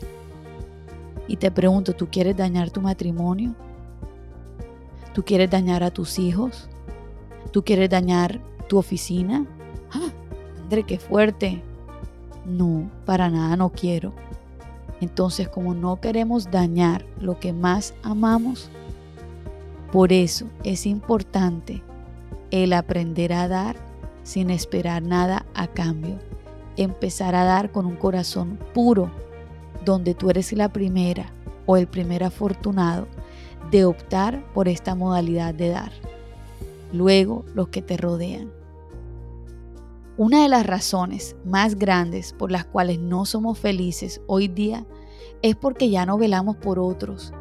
Y 1.29 1.37
te 1.37 1.51
pregunto, 1.51 1.93
¿tú 1.93 2.09
quieres 2.11 2.37
dañar 2.37 2.71
tu 2.71 2.81
matrimonio? 2.81 3.55
¿Tú 5.13 5.25
quieres 5.25 5.51
dañar 5.51 5.85
a 5.85 5.91
tus 5.91 6.19
hijos? 6.19 6.69
¿Tú 7.53 7.63
quieres 7.65 7.89
dañar 7.89 8.41
tu 8.69 8.79
oficina? 8.79 9.47
André, 10.75 10.87
qué 10.89 10.99
fuerte. 10.99 11.63
No, 12.45 12.91
para 13.07 13.31
nada 13.31 13.55
no 13.55 13.71
quiero. 13.71 14.13
Entonces, 15.01 15.49
como 15.49 15.73
no 15.73 16.01
queremos 16.01 16.51
dañar 16.51 17.07
lo 17.21 17.39
que 17.39 17.53
más 17.53 17.95
amamos, 18.03 18.71
por 19.93 20.13
eso 20.13 20.47
es 20.65 20.85
importante 20.87 21.81
el 22.51 22.73
aprender 22.73 23.33
a 23.35 23.47
dar 23.47 23.77
sin 24.25 24.51
esperar 24.51 25.01
nada 25.01 25.47
a 25.55 25.69
cambio. 25.69 26.19
Empezar 26.77 27.37
a 27.37 27.45
dar 27.45 27.71
con 27.71 27.87
un 27.87 27.95
corazón 27.95 28.59
puro, 28.75 29.13
donde 29.85 30.15
tú 30.15 30.29
eres 30.29 30.53
la 30.55 30.71
primera 30.71 31.27
o 31.67 31.77
el 31.77 31.87
primer 31.87 32.25
afortunado 32.25 33.07
de 33.71 33.85
optar 33.85 34.45
por 34.53 34.67
esta 34.67 34.97
modalidad 34.97 35.55
de 35.55 35.69
dar. 35.69 35.93
Luego, 36.93 37.45
los 37.55 37.69
que 37.69 37.81
te 37.81 37.97
rodean. 37.97 38.64
Una 40.17 40.45
de 40.45 40.49
las 40.49 40.65
razones 40.65 41.35
más 41.45 41.75
grandes 41.75 42.35
por 42.35 42.53
las 42.53 42.65
cuales 42.65 43.01
no 43.01 43.25
somos 43.25 43.59
felices 43.59 44.21
hoy 44.29 44.47
día 44.47 44.87
es 45.43 45.57
porque 45.57 45.91
ya 45.91 46.07
no 46.07 46.19
velamos 46.19 46.55
por 46.55 46.79
otros, 46.79 47.33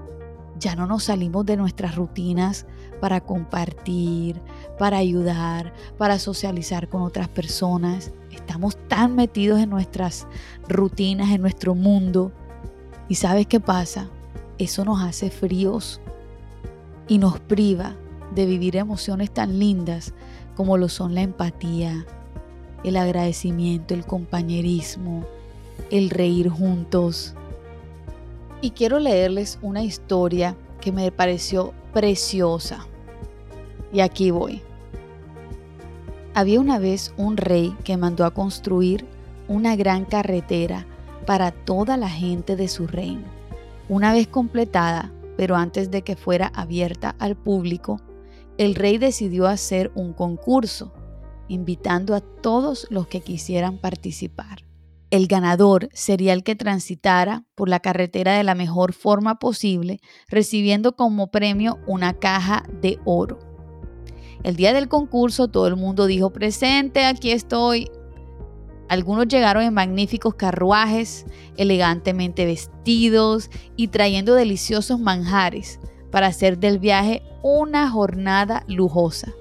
ya 0.58 0.76
no 0.76 0.88
nos 0.88 1.04
salimos 1.04 1.46
de 1.46 1.56
nuestras 1.56 1.96
rutinas 1.96 2.66
para 3.00 3.22
compartir, 3.22 4.42
para 4.80 4.98
ayudar, 4.98 5.72
para 6.00 6.18
socializar 6.18 6.90
con 6.90 7.04
otras 7.04 7.28
personas. 7.28 8.12
Estamos 8.32 8.76
tan 8.88 9.16
metidos 9.16 9.60
en 9.60 9.70
nuestras 9.70 10.26
rutinas, 10.68 11.30
en 11.30 11.42
nuestro 11.42 11.76
mundo. 11.76 12.32
¿Y 13.08 13.16
sabes 13.16 13.46
qué 13.46 13.60
pasa? 13.60 14.10
Eso 14.58 14.84
nos 14.84 15.00
hace 15.04 15.30
fríos 15.30 16.02
y 17.08 17.20
nos 17.20 17.40
priva 17.40 17.96
de 18.34 18.48
vivir 18.48 18.78
emociones 18.78 19.32
tan 19.32 19.60
lindas 19.60 20.16
como 20.56 20.78
lo 20.78 20.90
son 20.90 21.14
la 21.14 21.22
empatía, 21.22 22.08
el 22.84 22.98
agradecimiento, 22.98 23.94
el 23.94 24.06
compañerismo, 24.06 25.26
el 25.90 26.10
reír 26.10 26.50
juntos. 26.50 27.34
Y 28.62 28.72
quiero 28.72 29.00
leerles 29.00 29.60
una 29.62 29.84
historia 29.84 30.56
que 30.82 30.92
me 30.92 31.12
pareció 31.12 31.74
preciosa. 31.94 32.88
Y 33.92 34.02
aquí 34.02 34.32
voy. 34.32 34.62
Había 36.34 36.60
una 36.60 36.80
vez 36.80 37.14
un 37.18 37.38
rey 37.38 37.76
que 37.84 37.96
mandó 37.96 38.26
a 38.26 38.32
construir 38.32 39.06
una 39.48 39.76
gran 39.76 40.06
carretera 40.06 40.88
para 41.26 41.52
toda 41.52 41.96
la 41.96 42.10
gente 42.10 42.56
de 42.56 42.68
su 42.68 42.88
reino. 42.88 43.28
Una 43.88 44.14
vez 44.14 44.28
completada, 44.28 45.12
pero 45.38 45.56
antes 45.56 45.92
de 45.92 46.02
que 46.02 46.16
fuera 46.16 46.48
abierta 46.48 47.16
al 47.20 47.36
público, 47.36 48.00
el 48.58 48.76
rey 48.76 48.98
decidió 48.98 49.48
hacer 49.48 49.92
un 49.96 50.14
concurso 50.14 50.92
invitando 51.48 52.16
a 52.16 52.22
todos 52.22 52.88
los 52.90 53.08
que 53.08 53.22
quisieran 53.22 53.78
participar. 53.78 54.64
El 55.14 55.28
ganador 55.28 55.90
sería 55.94 56.34
el 56.34 56.44
que 56.44 56.56
transitara 56.56 57.46
por 57.54 57.70
la 57.70 57.80
carretera 57.80 58.34
de 58.34 58.44
la 58.44 58.56
mejor 58.56 58.94
forma 58.94 59.38
posible, 59.38 60.00
recibiendo 60.28 60.96
como 60.96 61.30
premio 61.30 61.78
una 61.86 62.14
caja 62.14 62.64
de 62.82 63.00
oro. 63.06 63.38
El 64.42 64.56
día 64.56 64.74
del 64.74 64.88
concurso 64.88 65.50
todo 65.50 65.68
el 65.68 65.76
mundo 65.76 66.08
dijo 66.08 66.34
presente, 66.34 67.06
aquí 67.06 67.30
estoy. 67.30 67.92
Algunos 68.90 69.28
llegaron 69.28 69.62
en 69.64 69.76
magníficos 69.76 70.34
carruajes, 70.34 71.26
elegantemente 71.58 72.46
vestidos 72.46 73.52
y 73.76 73.90
trayendo 73.90 74.34
deliciosos 74.34 75.00
manjares 75.00 75.80
para 76.12 76.26
hacer 76.26 76.58
del 76.58 76.80
viaje 76.80 77.22
una 77.44 77.90
jornada 77.90 78.64
lujosa. 78.68 79.32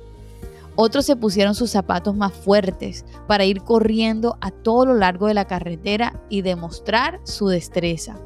Otros 0.85 1.07
se 1.07 1.15
pusieron 1.15 1.55
sus 1.55 1.71
zapatos 1.71 2.17
más 2.17 2.33
fuertes 2.33 3.05
para 3.29 3.45
ir 3.45 3.63
corriendo 3.63 4.37
a 4.41 4.51
todo 4.51 4.85
lo 4.85 4.95
largo 4.95 5.29
de 5.29 5.35
la 5.35 5.45
carretera 5.45 6.21
y 6.29 6.43
demostrar 6.43 7.21
su 7.23 7.47
destreza. 7.47 8.19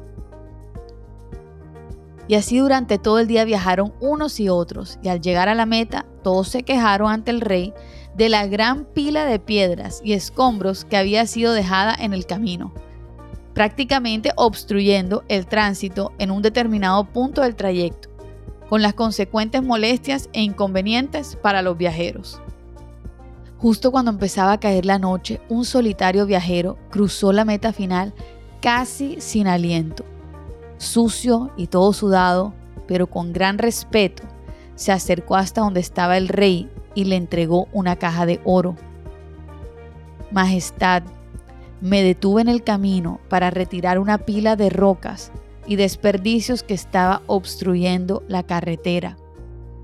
Y 2.27 2.33
así 2.33 2.57
durante 2.57 2.97
todo 2.97 3.19
el 3.19 3.27
día 3.27 3.45
viajaron 3.45 3.93
unos 4.01 4.39
y 4.39 4.49
otros, 4.49 4.97
y 5.03 5.09
al 5.09 5.21
llegar 5.21 5.49
a 5.49 5.53
la 5.53 5.67
meta, 5.67 6.07
todos 6.23 6.47
se 6.47 6.63
quejaron 6.63 7.11
ante 7.11 7.29
el 7.29 7.41
rey 7.41 7.75
de 8.15 8.27
la 8.27 8.47
gran 8.47 8.85
pila 8.85 9.25
de 9.25 9.37
piedras 9.37 10.01
y 10.03 10.13
escombros 10.13 10.83
que 10.83 10.97
había 10.97 11.27
sido 11.27 11.53
dejada 11.53 11.93
en 11.93 12.15
el 12.15 12.25
camino, 12.25 12.73
prácticamente 13.53 14.31
obstruyendo 14.35 15.23
el 15.27 15.45
tránsito 15.45 16.11
en 16.17 16.31
un 16.31 16.41
determinado 16.41 17.03
punto 17.05 17.43
del 17.43 17.55
trayecto, 17.55 18.06
con 18.69 18.81
las 18.81 18.93
consecuentes 18.93 19.63
molestias 19.63 20.29
e 20.33 20.41
inconvenientes 20.41 21.37
para 21.41 21.61
los 21.61 21.77
viajeros. 21.77 22.41
Justo 23.57 23.91
cuando 23.91 24.11
empezaba 24.11 24.51
a 24.51 24.59
caer 24.59 24.85
la 24.85 24.99
noche, 24.99 25.41
un 25.49 25.65
solitario 25.65 26.25
viajero 26.25 26.77
cruzó 26.91 27.33
la 27.33 27.45
meta 27.45 27.73
final 27.73 28.13
casi 28.61 29.19
sin 29.19 29.47
aliento. 29.47 30.05
Sucio 30.77 31.51
y 31.57 31.67
todo 31.67 31.91
sudado, 31.93 32.53
pero 32.87 33.07
con 33.07 33.33
gran 33.33 33.57
respeto, 33.57 34.23
se 34.75 34.91
acercó 34.91 35.35
hasta 35.35 35.61
donde 35.61 35.79
estaba 35.79 36.17
el 36.17 36.27
rey 36.27 36.69
y 36.93 37.05
le 37.05 37.15
entregó 37.15 37.67
una 37.73 37.95
caja 37.95 38.25
de 38.27 38.39
oro. 38.43 38.75
Majestad, 40.31 41.03
me 41.81 42.03
detuve 42.03 42.41
en 42.41 42.47
el 42.47 42.63
camino 42.63 43.19
para 43.29 43.49
retirar 43.49 43.97
una 43.97 44.19
pila 44.19 44.55
de 44.55 44.69
rocas 44.69 45.31
y 45.67 45.75
desperdicios 45.75 46.63
que 46.63 46.73
estaba 46.73 47.21
obstruyendo 47.27 48.23
la 48.27 48.43
carretera. 48.43 49.17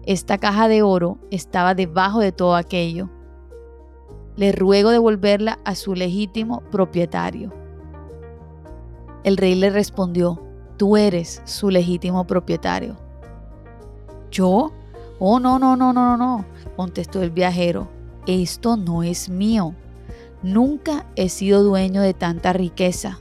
Esta 0.05 0.37
caja 0.37 0.67
de 0.67 0.81
oro 0.81 1.17
estaba 1.29 1.75
debajo 1.75 2.19
de 2.19 2.31
todo 2.31 2.55
aquello. 2.55 3.09
Le 4.35 4.51
ruego 4.51 4.89
devolverla 4.89 5.59
a 5.65 5.75
su 5.75 5.93
legítimo 5.93 6.61
propietario. 6.71 7.53
El 9.23 9.37
rey 9.37 9.55
le 9.55 9.69
respondió, 9.69 10.41
tú 10.77 10.97
eres 10.97 11.41
su 11.45 11.69
legítimo 11.69 12.25
propietario. 12.25 12.97
¿Yo? 14.31 14.71
Oh, 15.19 15.39
no, 15.39 15.59
no, 15.59 15.75
no, 15.75 15.93
no, 15.93 16.17
no, 16.17 16.45
contestó 16.75 17.21
el 17.21 17.29
viajero. 17.29 17.87
Esto 18.25 18.77
no 18.77 19.03
es 19.03 19.29
mío. 19.29 19.75
Nunca 20.41 21.05
he 21.15 21.29
sido 21.29 21.63
dueño 21.63 22.01
de 22.01 22.13
tanta 22.13 22.51
riqueza. 22.51 23.19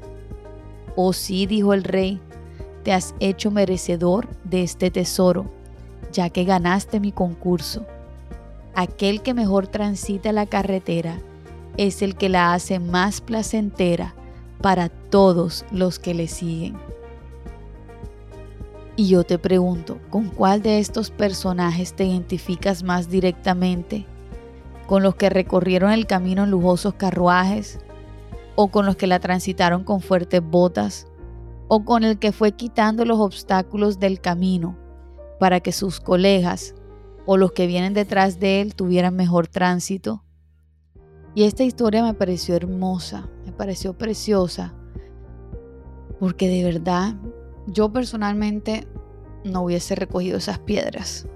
Oh 0.97 1.12
sí, 1.12 1.47
dijo 1.47 1.75
el 1.75 1.85
rey, 1.85 2.21
te 2.82 2.92
has 2.92 3.14
hecho 3.20 3.50
merecedor 3.50 4.28
de 4.44 4.62
este 4.62 4.90
tesoro, 4.90 5.46
ya 6.12 6.30
que 6.30 6.44
ganaste 6.44 7.00
mi 7.00 7.12
concurso. 7.12 7.86
Aquel 8.74 9.22
que 9.22 9.34
mejor 9.34 9.66
transita 9.66 10.32
la 10.32 10.46
carretera 10.46 11.18
es 11.76 12.02
el 12.02 12.16
que 12.16 12.28
la 12.28 12.54
hace 12.54 12.78
más 12.78 13.20
placentera 13.20 14.14
para 14.60 14.88
todos 14.88 15.64
los 15.70 15.98
que 15.98 16.14
le 16.14 16.28
siguen. 16.28 16.76
Y 18.94 19.08
yo 19.08 19.24
te 19.24 19.38
pregunto, 19.38 19.98
¿con 20.10 20.28
cuál 20.28 20.62
de 20.62 20.78
estos 20.78 21.10
personajes 21.10 21.94
te 21.94 22.04
identificas 22.04 22.82
más 22.82 23.08
directamente? 23.08 24.04
¿Con 24.86 25.02
los 25.02 25.14
que 25.14 25.30
recorrieron 25.30 25.92
el 25.92 26.06
camino 26.06 26.44
en 26.44 26.50
lujosos 26.50 26.94
carruajes? 26.94 27.78
¿O 28.54 28.68
con 28.68 28.84
los 28.84 28.96
que 28.96 29.06
la 29.06 29.18
transitaron 29.18 29.84
con 29.84 30.02
fuertes 30.02 30.42
botas? 30.42 31.06
¿O 31.69 31.85
con 31.85 32.04
el 32.04 32.19
que 32.19 32.33
fue 32.33 32.52
quitando 32.52 33.04
los 33.04 33.19
obstáculos 33.19 33.99
del 33.99 34.21
camino 34.21 34.76
para 35.38 35.61
que 35.61 35.73
sus 35.73 36.00
colegas 36.00 36.75
o 37.26 37.37
los 37.37 37.52
que 37.52 37.66
vienen 37.66 37.95
detrás 37.95 38.40
de 38.40 38.61
él 38.61 38.75
tuvieran 38.75 39.16
mejor 39.16 39.47
tránsito? 39.49 40.23
Y 41.35 41.45
esta 41.45 41.64
historia 41.64 42.02
me 42.02 42.12
pareció 42.12 42.54
hermosa, 42.54 43.28
me 43.47 43.52
pareció 43.52 43.97
preciosa, 43.97 44.75
porque 46.21 46.47
de 46.49 46.62
verdad 46.62 47.14
yo 47.66 47.90
personalmente 47.90 48.87
no 49.45 49.62
hubiese 49.62 49.95
recogido 49.95 50.38
esas 50.38 50.59
piedras. 50.59 51.26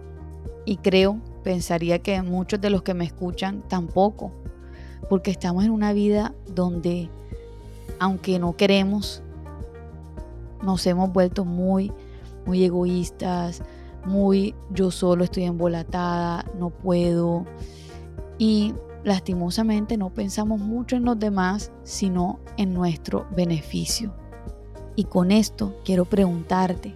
Y 0.66 0.76
creo, 0.76 1.20
pensaría 1.42 2.00
que 2.00 2.20
muchos 2.22 2.60
de 2.60 2.70
los 2.70 2.82
que 2.82 2.92
me 2.92 3.04
escuchan 3.04 3.62
tampoco, 3.68 4.32
porque 5.08 5.30
estamos 5.30 5.64
en 5.64 5.70
una 5.70 5.92
vida 5.92 6.34
donde, 6.52 7.08
aunque 7.98 8.38
no 8.38 8.56
queremos, 8.56 9.22
nos 10.66 10.84
hemos 10.86 11.12
vuelto 11.12 11.44
muy, 11.44 11.92
muy 12.44 12.64
egoístas, 12.64 13.62
muy 14.04 14.54
yo 14.70 14.90
solo 14.90 15.24
estoy 15.24 15.44
embolatada, 15.44 16.44
no 16.58 16.70
puedo. 16.70 17.46
Y 18.36 18.74
lastimosamente 19.04 19.96
no 19.96 20.10
pensamos 20.10 20.60
mucho 20.60 20.96
en 20.96 21.04
los 21.04 21.18
demás, 21.18 21.70
sino 21.84 22.40
en 22.56 22.74
nuestro 22.74 23.26
beneficio. 23.34 24.12
Y 24.96 25.04
con 25.04 25.30
esto 25.30 25.76
quiero 25.84 26.04
preguntarte, 26.04 26.94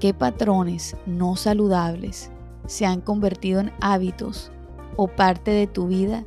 ¿qué 0.00 0.14
patrones 0.14 0.96
no 1.04 1.36
saludables 1.36 2.30
se 2.66 2.86
han 2.86 3.02
convertido 3.02 3.60
en 3.60 3.72
hábitos 3.80 4.50
o 4.96 5.06
parte 5.06 5.50
de 5.50 5.66
tu 5.66 5.88
vida 5.88 6.24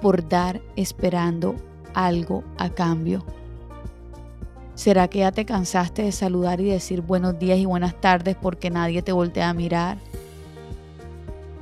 por 0.00 0.26
dar 0.26 0.62
esperando 0.76 1.56
algo 1.92 2.42
a 2.56 2.70
cambio? 2.70 3.22
¿Será 4.74 5.08
que 5.08 5.20
ya 5.20 5.32
te 5.32 5.44
cansaste 5.44 6.02
de 6.02 6.12
saludar 6.12 6.60
y 6.60 6.70
decir 6.70 7.02
buenos 7.02 7.38
días 7.38 7.58
y 7.58 7.66
buenas 7.66 8.00
tardes 8.00 8.36
porque 8.40 8.70
nadie 8.70 9.02
te 9.02 9.12
voltea 9.12 9.50
a 9.50 9.54
mirar? 9.54 9.98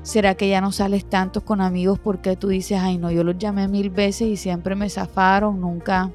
¿Será 0.02 0.34
que 0.34 0.48
ya 0.48 0.60
no 0.60 0.72
sales 0.72 1.04
tanto 1.04 1.44
con 1.44 1.60
amigos 1.60 1.98
porque 1.98 2.36
tú 2.36 2.48
dices, 2.48 2.78
ay 2.80 2.98
no, 2.98 3.10
yo 3.10 3.24
los 3.24 3.36
llamé 3.36 3.68
mil 3.68 3.90
veces 3.90 4.28
y 4.28 4.36
siempre 4.36 4.74
me 4.74 4.88
zafaron, 4.88 5.60
nunca 5.60 6.10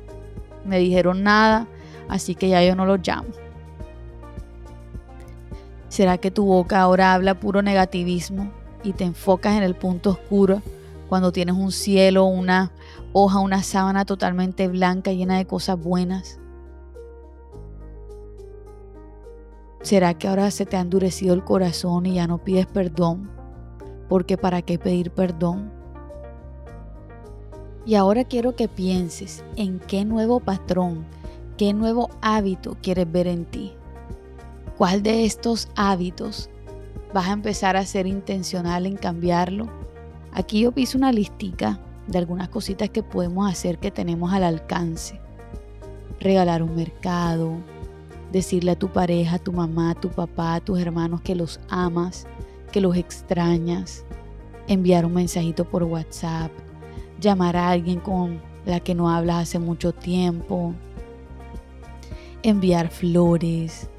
me 0.66 0.80
dijeron 0.80 1.22
nada? 1.24 1.68
así 2.08 2.36
que 2.36 2.50
ya 2.50 2.64
yo 2.64 2.76
no 2.76 2.86
los 2.86 3.00
llamo. 3.06 3.30
¿Será 5.90 6.18
que 6.18 6.32
tu 6.32 6.46
boca 6.46 6.82
ahora 6.82 7.14
habla 7.14 7.40
puro 7.40 7.62
negativismo 7.62 8.52
y 8.84 8.94
te 8.94 9.06
enfocas 9.06 9.56
en 9.56 9.64
el 9.64 9.76
punto 9.76 10.12
oscuro 10.12 10.62
cuando 11.08 11.32
tienes 11.32 11.56
un 11.56 11.72
cielo, 11.72 12.26
una 12.26 12.72
hoja, 13.14 13.40
una 13.40 13.64
sábana 13.64 14.06
totalmente 14.06 14.68
blanca 14.68 15.12
llena 15.12 15.38
de 15.38 15.46
cosas 15.46 15.80
buenas? 15.80 16.40
¿Será 19.86 20.16
que 20.16 20.28
ahora 20.28 20.50
se 20.50 20.66
te 20.66 20.78
ha 20.78 20.82
endurecido 20.82 21.36
el 21.36 21.44
corazón 21.44 22.08
y 22.08 22.16
ya 22.16 22.26
no 22.26 22.40
pides 22.40 22.66
perdón? 22.66 23.30
Porque 24.10 24.38
¿para 24.38 24.62
qué 24.64 24.80
pedir 24.80 25.12
perdón? 25.12 25.72
Y 27.86 27.94
ahora 27.94 28.24
quiero 28.24 28.56
que 28.56 28.68
pienses 28.68 29.46
en 29.56 29.78
qué 29.78 30.04
nuevo 30.04 30.40
patrón 30.40 31.06
¿Qué 31.58 31.72
nuevo 31.72 32.10
hábito 32.22 32.76
quieres 32.82 33.10
ver 33.10 33.28
en 33.28 33.46
ti? 33.46 33.72
¿Cuál 34.78 35.04
de 35.04 35.24
estos 35.24 35.70
hábitos 35.78 36.50
vas 37.14 37.30
a 37.30 37.32
empezar 37.32 37.78
a 37.78 37.86
ser 37.86 38.08
intencional 38.08 38.86
en 38.86 38.98
cambiarlo? 38.98 39.70
Aquí 40.34 40.60
yo 40.60 40.74
piso 40.74 40.98
una 40.98 41.14
listica 41.14 41.80
de 42.08 42.18
algunas 42.18 42.50
cositas 42.50 42.90
que 42.90 43.04
podemos 43.04 43.50
hacer 43.50 43.78
que 43.78 43.90
tenemos 43.90 44.34
al 44.34 44.44
alcance. 44.44 45.22
Regalar 46.20 46.62
un 46.62 46.76
mercado, 46.76 47.54
decirle 48.32 48.72
a 48.72 48.80
tu 48.80 48.90
pareja, 48.90 49.36
a 49.36 49.40
tu 49.40 49.52
mamá, 49.52 49.92
a 49.92 49.96
tu 49.96 50.10
papá, 50.10 50.56
a 50.56 50.60
tus 50.60 50.80
hermanos 50.80 51.22
que 51.22 51.36
los 51.36 51.60
amas, 51.70 52.28
que 52.72 52.82
los 52.82 52.96
extrañas, 52.96 54.06
enviar 54.68 55.06
un 55.06 55.14
mensajito 55.14 55.66
por 55.66 55.84
WhatsApp, 55.84 56.52
llamar 57.20 57.56
a 57.56 57.70
alguien 57.70 58.00
con 58.00 58.42
la 58.66 58.80
que 58.80 58.96
no 58.96 59.10
hablas 59.10 59.44
hace 59.44 59.60
mucho 59.60 59.94
tiempo, 59.94 60.74
enviar 62.44 62.90
flores, 62.90 63.90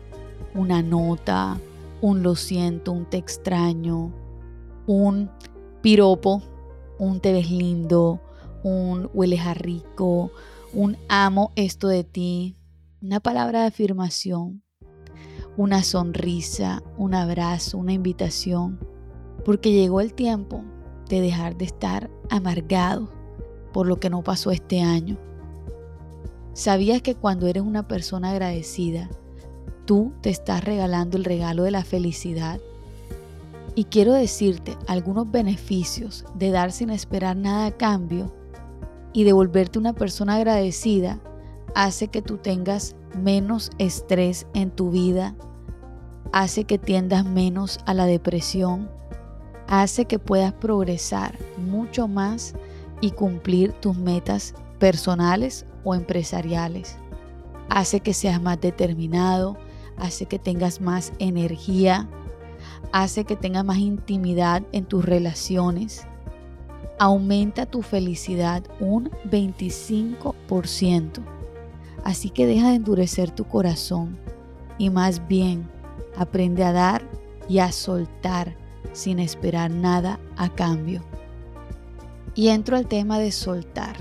una 0.54 0.82
nota, 0.82 1.58
un 2.00 2.22
lo 2.22 2.34
siento, 2.34 2.92
un 2.92 3.04
te 3.04 3.16
extraño, 3.16 4.12
un 4.86 5.30
piropo, 5.82 6.42
un 6.98 7.20
te 7.20 7.32
ves 7.32 7.50
lindo, 7.50 8.20
un 8.62 9.08
hueles 9.14 9.56
rico, 9.56 10.30
un 10.72 10.96
amo 11.08 11.52
esto 11.56 11.88
de 11.88 12.04
ti, 12.04 12.56
una 13.00 13.20
palabra 13.20 13.60
de 13.62 13.66
afirmación, 13.66 14.62
una 15.56 15.82
sonrisa, 15.82 16.82
un 16.96 17.14
abrazo, 17.14 17.78
una 17.78 17.92
invitación, 17.92 18.78
porque 19.44 19.72
llegó 19.72 20.00
el 20.00 20.14
tiempo 20.14 20.64
de 21.08 21.20
dejar 21.20 21.56
de 21.56 21.66
estar 21.66 22.10
amargado 22.30 23.12
por 23.72 23.86
lo 23.86 24.00
que 24.00 24.10
no 24.10 24.22
pasó 24.22 24.50
este 24.50 24.80
año 24.80 25.18
¿Sabías 26.56 27.02
que 27.02 27.14
cuando 27.14 27.48
eres 27.48 27.62
una 27.62 27.86
persona 27.86 28.30
agradecida, 28.30 29.10
tú 29.84 30.14
te 30.22 30.30
estás 30.30 30.64
regalando 30.64 31.18
el 31.18 31.24
regalo 31.24 31.64
de 31.64 31.70
la 31.70 31.84
felicidad? 31.84 32.60
Y 33.74 33.84
quiero 33.84 34.14
decirte 34.14 34.74
algunos 34.86 35.30
beneficios 35.30 36.24
de 36.34 36.50
dar 36.50 36.72
sin 36.72 36.88
esperar 36.88 37.36
nada 37.36 37.66
a 37.66 37.76
cambio 37.76 38.34
y 39.12 39.24
de 39.24 39.34
volverte 39.34 39.78
una 39.78 39.92
persona 39.92 40.36
agradecida 40.36 41.20
hace 41.76 42.08
que 42.08 42.22
tú 42.22 42.38
tengas 42.38 42.96
menos 43.14 43.70
estrés 43.76 44.46
en 44.54 44.70
tu 44.70 44.90
vida, 44.90 45.36
hace 46.32 46.64
que 46.64 46.78
tiendas 46.78 47.26
menos 47.26 47.80
a 47.84 47.92
la 47.92 48.06
depresión, 48.06 48.90
hace 49.68 50.06
que 50.06 50.18
puedas 50.18 50.54
progresar 50.54 51.38
mucho 51.58 52.08
más 52.08 52.54
y 53.02 53.10
cumplir 53.10 53.72
tus 53.72 53.94
metas 53.94 54.54
personales 54.78 55.66
o 55.84 55.94
empresariales. 55.94 56.96
Hace 57.68 58.00
que 58.00 58.14
seas 58.14 58.40
más 58.40 58.58
determinado, 58.58 59.58
hace 59.98 60.24
que 60.24 60.38
tengas 60.38 60.80
más 60.80 61.12
energía, 61.18 62.08
hace 62.90 63.24
que 63.24 63.36
tengas 63.36 63.66
más 63.66 63.76
intimidad 63.76 64.62
en 64.72 64.86
tus 64.86 65.04
relaciones. 65.04 66.06
aumenta 66.98 67.66
tu 67.66 67.82
felicidad 67.82 68.62
un 68.80 69.10
25%. 69.30 71.35
Así 72.06 72.30
que 72.30 72.46
deja 72.46 72.68
de 72.68 72.76
endurecer 72.76 73.32
tu 73.32 73.46
corazón 73.46 74.16
y 74.78 74.90
más 74.90 75.26
bien 75.26 75.68
aprende 76.16 76.62
a 76.62 76.70
dar 76.70 77.02
y 77.48 77.58
a 77.58 77.72
soltar 77.72 78.54
sin 78.92 79.18
esperar 79.18 79.72
nada 79.72 80.20
a 80.36 80.48
cambio. 80.48 81.02
Y 82.36 82.50
entro 82.50 82.76
al 82.76 82.86
tema 82.86 83.18
de 83.18 83.32
soltar. 83.32 83.96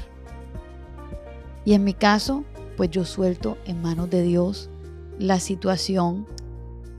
Y 1.65 1.74
en 1.74 1.84
mi 1.84 1.96
caso, 1.96 2.44
pues 2.78 2.91
yo 2.91 3.06
suelto 3.06 3.58
en 3.65 3.82
manos 3.82 4.12
de 4.12 4.22
Dios 4.22 4.70
la 5.18 5.39
situación 5.39 6.28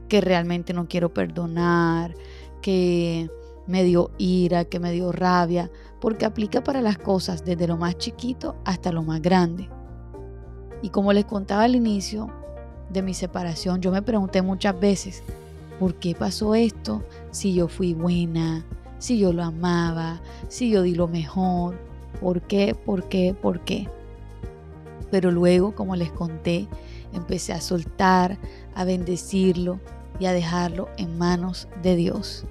que 0.08 0.20
realmente 0.20 0.72
no 0.72 0.88
quiero 0.88 1.14
perdonar, 1.14 2.16
que 2.60 3.30
me 3.68 3.84
dio 3.84 4.10
ira, 4.18 4.64
que 4.64 4.80
me 4.80 4.90
dio 4.90 5.12
rabia, 5.12 5.70
porque 6.00 6.24
aplica 6.24 6.64
para 6.64 6.82
las 6.82 6.98
cosas 6.98 7.44
desde 7.44 7.68
lo 7.68 7.76
más 7.76 7.96
chiquito 7.96 8.56
hasta 8.64 8.90
lo 8.90 9.04
más 9.04 9.22
grande. 9.22 9.70
Y 10.82 10.90
como 10.90 11.12
les 11.12 11.24
contaba 11.24 11.64
al 11.64 11.74
inicio 11.74 12.30
de 12.90 13.02
mi 13.02 13.14
separación, 13.14 13.80
yo 13.80 13.90
me 13.90 14.02
pregunté 14.02 14.42
muchas 14.42 14.78
veces, 14.78 15.22
¿por 15.78 15.94
qué 15.94 16.14
pasó 16.14 16.54
esto? 16.54 17.02
Si 17.30 17.54
yo 17.54 17.68
fui 17.68 17.94
buena, 17.94 18.64
si 18.98 19.18
yo 19.18 19.32
lo 19.32 19.42
amaba, 19.42 20.20
si 20.48 20.70
yo 20.70 20.82
di 20.82 20.94
lo 20.94 21.08
mejor, 21.08 21.76
¿por 22.20 22.42
qué? 22.42 22.74
¿Por 22.74 23.08
qué? 23.08 23.34
¿Por 23.34 23.60
qué? 23.60 23.88
Pero 25.10 25.30
luego, 25.30 25.74
como 25.74 25.96
les 25.96 26.10
conté, 26.10 26.66
empecé 27.12 27.52
a 27.52 27.60
soltar, 27.60 28.38
a 28.74 28.84
bendecirlo 28.84 29.80
y 30.18 30.26
a 30.26 30.32
dejarlo 30.32 30.88
en 30.96 31.18
manos 31.18 31.68
de 31.82 31.96
Dios. 31.96 32.44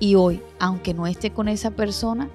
Y 0.00 0.14
hoy, 0.14 0.42
aunque 0.58 0.94
no 0.94 1.06
esté 1.06 1.32
con 1.32 1.48
esa 1.48 1.70
persona, 1.70 2.28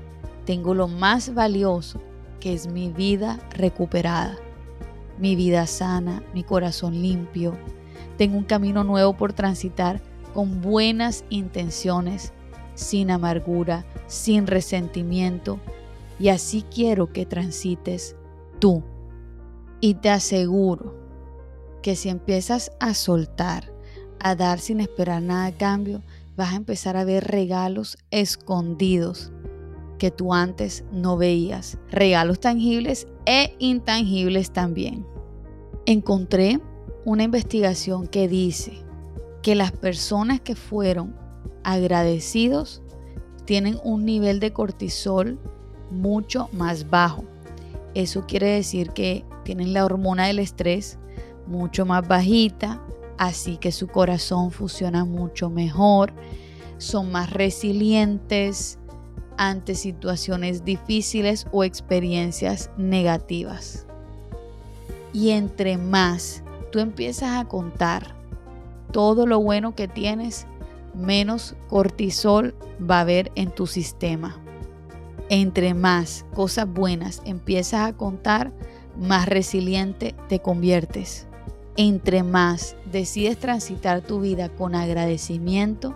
tengo 0.46 0.74
lo 0.74 0.88
más 0.88 1.34
valioso, 1.34 2.00
que 2.40 2.54
es 2.54 2.68
mi 2.68 2.90
vida 2.90 3.40
recuperada, 3.52 4.38
mi 5.20 5.36
vida 5.36 5.68
sana, 5.68 6.24
mi 6.34 6.44
corazón 6.44 7.02
limpio. 7.02 7.58
Tengo 8.18 8.38
un 8.38 8.44
camino 8.44 8.84
nuevo 8.84 9.16
por 9.16 9.34
transitar 9.34 10.02
con 10.34 10.62
buenas 10.62 11.26
intenciones, 11.30 12.34
sin 12.76 13.12
amargura, 13.12 13.86
sin 14.08 14.48
resentimiento. 14.48 15.60
Y 16.20 16.30
así 16.30 16.64
quiero 16.74 17.12
que 17.12 17.26
transites 17.26 18.16
tú. 18.60 18.84
Y 19.80 19.96
te 19.96 20.10
aseguro 20.10 20.96
que 21.82 21.96
si 21.96 22.10
empiezas 22.10 22.72
a 22.80 22.94
soltar, 22.94 23.72
a 24.20 24.36
dar 24.36 24.60
sin 24.60 24.80
esperar 24.80 25.22
nada 25.22 25.48
a 25.48 25.52
cambio, 25.52 26.02
vas 26.36 26.54
a 26.54 26.56
empezar 26.56 26.98
a 26.98 27.04
ver 27.04 27.26
regalos 27.26 27.98
escondidos 28.10 29.32
que 30.00 30.12
tú 30.12 30.34
antes 30.34 30.84
no 30.92 31.18
veías. 31.18 31.78
Regalos 31.92 32.40
tangibles 32.40 33.08
e 33.26 33.56
intangibles 33.60 34.52
también. 34.52 35.06
Encontré 35.86 36.60
una 37.06 37.24
investigación 37.24 38.08
que 38.08 38.28
dice 38.28 38.84
que 39.42 39.56
las 39.56 39.72
personas 39.72 40.40
que 40.40 40.56
fueron 40.56 41.16
agradecidos 41.64 42.82
tienen 43.46 43.78
un 43.84 44.06
nivel 44.06 44.40
de 44.40 44.54
cortisol 44.54 45.40
mucho 45.92 46.50
más 46.54 46.90
bajo. 46.90 47.26
Eso 47.94 48.26
quiere 48.26 48.48
decir 48.48 48.92
que 48.92 49.26
tienen 49.44 49.74
la 49.74 49.86
hormona 49.86 50.28
del 50.28 50.40
estrés 50.40 50.98
mucho 51.46 51.86
más 51.86 52.08
bajita, 52.08 52.82
así 53.18 53.58
que 53.58 53.72
su 53.72 53.88
corazón 53.88 54.52
funciona 54.52 55.06
mucho 55.06 55.50
mejor, 55.50 56.14
son 56.78 57.12
más 57.12 57.32
resilientes 57.32 58.80
ante 59.38 59.76
situaciones 59.76 60.66
difíciles 60.66 61.48
o 61.52 61.64
experiencias 61.64 62.70
negativas. 62.78 63.86
Y 65.12 65.30
entre 65.30 65.78
más 65.78 66.44
tú 66.72 66.80
empiezas 66.80 67.40
a 67.40 67.46
contar 67.46 68.16
todo 68.92 69.26
lo 69.26 69.40
bueno 69.40 69.76
que 69.76 69.88
tienes, 69.88 70.48
menos 70.94 71.56
cortisol 71.70 72.56
va 72.80 72.98
a 72.98 73.02
haber 73.02 73.32
en 73.36 73.52
tu 73.52 73.68
sistema. 73.68 74.38
Entre 75.30 75.74
más 75.74 76.26
cosas 76.34 76.68
buenas 76.68 77.22
empiezas 77.26 77.88
a 77.88 77.94
contar, 77.94 78.52
más 78.98 79.28
resiliente 79.28 80.16
te 80.30 80.40
conviertes 80.40 81.28
entre 81.76 82.24
más 82.24 82.76
decides 82.92 83.38
transitar 83.40 84.02
tu 84.02 84.20
vida 84.20 84.50
con 84.50 84.76
agradecimiento, 84.76 85.96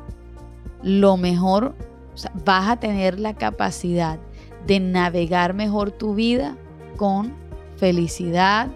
lo 0.81 1.17
mejor, 1.17 1.75
vas 2.45 2.69
a 2.69 2.79
tener 2.79 3.19
la 3.19 3.33
capacidad 3.33 4.19
de 4.65 4.79
navegar 4.79 5.53
mejor 5.53 5.91
tu 5.91 6.15
vida 6.15 6.57
con 6.97 7.33
felicidad, 7.77 8.69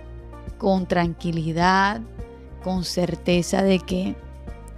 con 0.57 0.85
tranquilidad, 0.87 2.01
con 2.63 2.83
certeza 2.83 3.63
de 3.63 3.79
que 3.79 4.15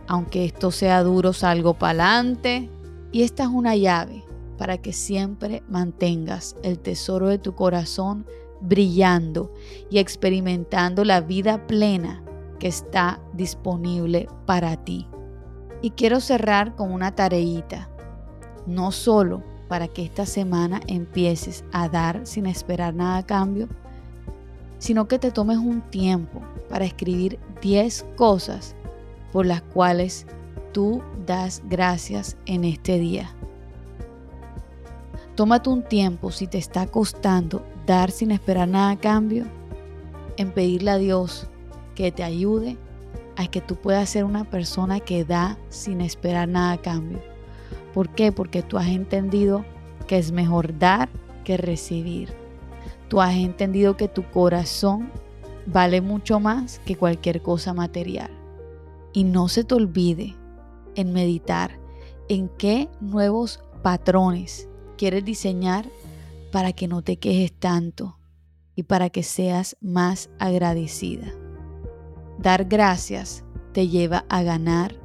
aunque 0.07 0.45
esto 0.45 0.71
sea 0.71 1.03
duro, 1.03 1.33
salgo 1.33 1.75
para 1.75 2.17
adelante. 2.17 2.69
Y 3.11 3.23
esta 3.23 3.43
es 3.43 3.49
una 3.49 3.75
llave 3.75 4.23
para 4.57 4.77
que 4.77 4.93
siempre 4.93 5.63
mantengas 5.67 6.55
el 6.63 6.79
tesoro 6.79 7.27
de 7.27 7.37
tu 7.37 7.55
corazón 7.55 8.25
brillando 8.61 9.51
y 9.89 9.99
experimentando 9.99 11.03
la 11.03 11.21
vida 11.21 11.67
plena 11.67 12.23
que 12.59 12.67
está 12.67 13.21
disponible 13.33 14.27
para 14.45 14.83
ti. 14.83 15.07
Y 15.81 15.91
quiero 15.91 16.21
cerrar 16.21 16.75
con 16.75 16.91
una 16.91 17.13
tareita, 17.13 17.89
no 18.65 18.91
solo 18.91 19.43
para 19.67 19.87
que 19.87 20.03
esta 20.03 20.25
semana 20.25 20.81
empieces 20.87 21.63
a 21.71 21.89
dar 21.89 22.25
sin 22.25 22.45
esperar 22.45 22.93
nada 22.93 23.17
a 23.17 23.25
cambio, 23.25 23.67
sino 24.77 25.07
que 25.07 25.19
te 25.19 25.31
tomes 25.31 25.57
un 25.57 25.81
tiempo 25.81 26.41
para 26.69 26.85
escribir 26.85 27.39
10 27.61 28.05
cosas 28.15 28.75
por 29.31 29.45
las 29.45 29.61
cuales 29.61 30.25
tú 30.73 31.01
das 31.25 31.61
gracias 31.69 32.37
en 32.45 32.65
este 32.65 32.99
día. 32.99 33.31
Tómate 35.35 35.69
un 35.69 35.81
tiempo 35.81 36.31
si 36.31 36.47
te 36.47 36.57
está 36.57 36.85
costando 36.85 37.65
dar 37.87 38.11
sin 38.11 38.31
esperar 38.31 38.67
nada 38.67 38.91
a 38.91 38.99
cambio, 38.99 39.45
en 40.37 40.51
pedirle 40.51 40.91
a 40.91 40.97
Dios 40.97 41.47
que 41.95 42.11
te 42.11 42.23
ayude 42.23 42.77
a 43.35 43.47
que 43.47 43.61
tú 43.61 43.75
puedas 43.75 44.09
ser 44.09 44.25
una 44.25 44.43
persona 44.43 44.99
que 44.99 45.25
da 45.25 45.57
sin 45.69 46.01
esperar 46.01 46.47
nada 46.47 46.73
a 46.73 46.81
cambio. 46.81 47.32
¿Por 47.93 48.09
qué? 48.09 48.31
Porque 48.31 48.63
tú 48.63 48.77
has 48.77 48.87
entendido 48.87 49.65
que 50.07 50.17
es 50.17 50.31
mejor 50.31 50.77
dar 50.77 51.09
que 51.43 51.57
recibir. 51.57 52.33
Tú 53.07 53.21
has 53.21 53.35
entendido 53.35 53.97
que 53.97 54.07
tu 54.07 54.23
corazón 54.31 55.11
vale 55.65 56.01
mucho 56.01 56.39
más 56.39 56.79
que 56.79 56.95
cualquier 56.95 57.41
cosa 57.41 57.73
material. 57.73 58.31
Y 59.13 59.23
no 59.23 59.47
se 59.47 59.63
te 59.63 59.75
olvide 59.75 60.35
en 60.95 61.13
meditar 61.13 61.79
en 62.29 62.49
qué 62.49 62.89
nuevos 62.99 63.63
patrones 63.81 64.67
quieres 64.97 65.23
diseñar 65.25 65.85
para 66.51 66.73
que 66.73 66.87
no 66.87 67.01
te 67.01 67.17
quejes 67.17 67.51
tanto 67.51 68.17
y 68.75 68.83
para 68.83 69.09
que 69.09 69.23
seas 69.23 69.77
más 69.81 70.29
agradecida. 70.39 71.31
Dar 72.39 72.65
gracias 72.65 73.43
te 73.73 73.87
lleva 73.87 74.25
a 74.29 74.43
ganar 74.43 74.95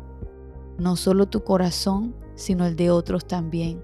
no 0.78 0.96
solo 0.96 1.26
tu 1.26 1.42
corazón, 1.42 2.14
sino 2.38 2.64
el 2.64 2.76
de 2.76 2.90
otros 2.90 3.26
también. 3.26 3.82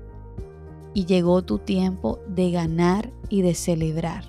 Y 0.94 1.04
llegó 1.06 1.42
tu 1.42 1.58
tiempo 1.58 2.20
de 2.28 2.52
ganar 2.52 3.12
y 3.28 3.42
de 3.42 3.54
celebrar. 3.54 4.24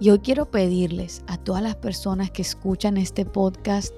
Yo 0.00 0.22
quiero 0.22 0.50
pedirles 0.50 1.22
a 1.26 1.36
todas 1.36 1.62
las 1.62 1.76
personas 1.76 2.30
que 2.30 2.42
escuchan 2.42 2.96
este 2.96 3.24
podcast 3.24 3.92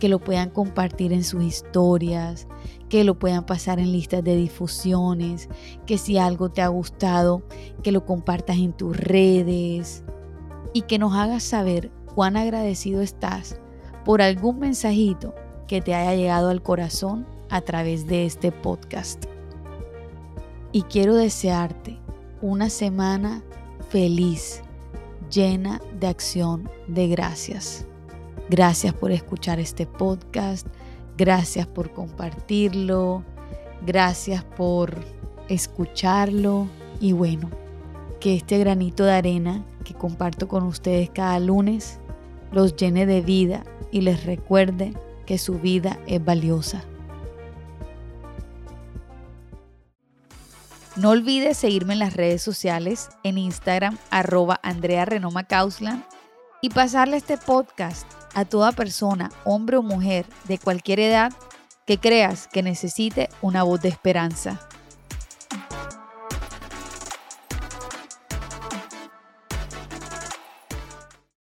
que 0.00 0.08
lo 0.08 0.18
puedan 0.18 0.50
compartir 0.50 1.12
en 1.12 1.22
sus 1.22 1.44
historias, 1.44 2.48
que 2.88 3.04
lo 3.04 3.18
puedan 3.18 3.44
pasar 3.44 3.78
en 3.78 3.92
listas 3.92 4.24
de 4.24 4.34
difusiones, 4.34 5.48
que 5.86 5.98
si 5.98 6.16
algo 6.18 6.48
te 6.48 6.62
ha 6.62 6.68
gustado, 6.68 7.42
que 7.82 7.92
lo 7.92 8.06
compartas 8.06 8.56
en 8.56 8.72
tus 8.72 8.96
redes 8.96 10.02
y 10.72 10.82
que 10.82 10.98
nos 10.98 11.14
hagas 11.14 11.42
saber 11.42 11.90
cuán 12.14 12.36
agradecido 12.36 13.02
estás 13.02 13.60
por 14.04 14.22
algún 14.22 14.58
mensajito 14.58 15.34
que 15.68 15.80
te 15.80 15.94
haya 15.94 16.14
llegado 16.16 16.48
al 16.48 16.62
corazón 16.62 17.26
a 17.50 17.60
través 17.60 18.06
de 18.06 18.26
este 18.26 18.52
podcast. 18.52 19.24
Y 20.72 20.82
quiero 20.82 21.16
desearte 21.16 21.98
una 22.40 22.70
semana 22.70 23.42
feliz, 23.88 24.62
llena 25.30 25.80
de 25.98 26.06
acción 26.06 26.70
de 26.86 27.08
gracias. 27.08 27.86
Gracias 28.48 28.94
por 28.94 29.12
escuchar 29.12 29.60
este 29.60 29.86
podcast. 29.86 30.66
Gracias 31.16 31.66
por 31.66 31.92
compartirlo. 31.92 33.24
Gracias 33.84 34.44
por 34.44 34.94
escucharlo. 35.48 36.66
Y 37.00 37.12
bueno, 37.12 37.50
que 38.20 38.36
este 38.36 38.58
granito 38.58 39.04
de 39.04 39.12
arena 39.12 39.64
que 39.84 39.94
comparto 39.94 40.48
con 40.48 40.64
ustedes 40.64 41.10
cada 41.10 41.38
lunes 41.40 41.98
los 42.52 42.76
llene 42.76 43.06
de 43.06 43.22
vida 43.22 43.64
y 43.90 44.02
les 44.02 44.24
recuerde 44.24 44.94
que 45.26 45.38
su 45.38 45.58
vida 45.58 45.98
es 46.06 46.24
valiosa. 46.24 46.84
No 51.00 51.08
olvides 51.08 51.56
seguirme 51.56 51.94
en 51.94 51.98
las 51.98 52.12
redes 52.12 52.42
sociales, 52.42 53.08
en 53.22 53.38
Instagram, 53.38 53.96
arroba 54.10 54.60
Andrea 54.62 55.06
Renoma 55.06 55.46
y 56.60 56.68
pasarle 56.68 57.16
este 57.16 57.38
podcast 57.38 58.06
a 58.34 58.44
toda 58.44 58.72
persona, 58.72 59.30
hombre 59.44 59.78
o 59.78 59.82
mujer, 59.82 60.26
de 60.44 60.58
cualquier 60.58 61.00
edad, 61.00 61.32
que 61.86 61.96
creas 61.96 62.48
que 62.48 62.62
necesite 62.62 63.30
una 63.40 63.62
voz 63.62 63.80
de 63.80 63.88
esperanza. 63.88 64.68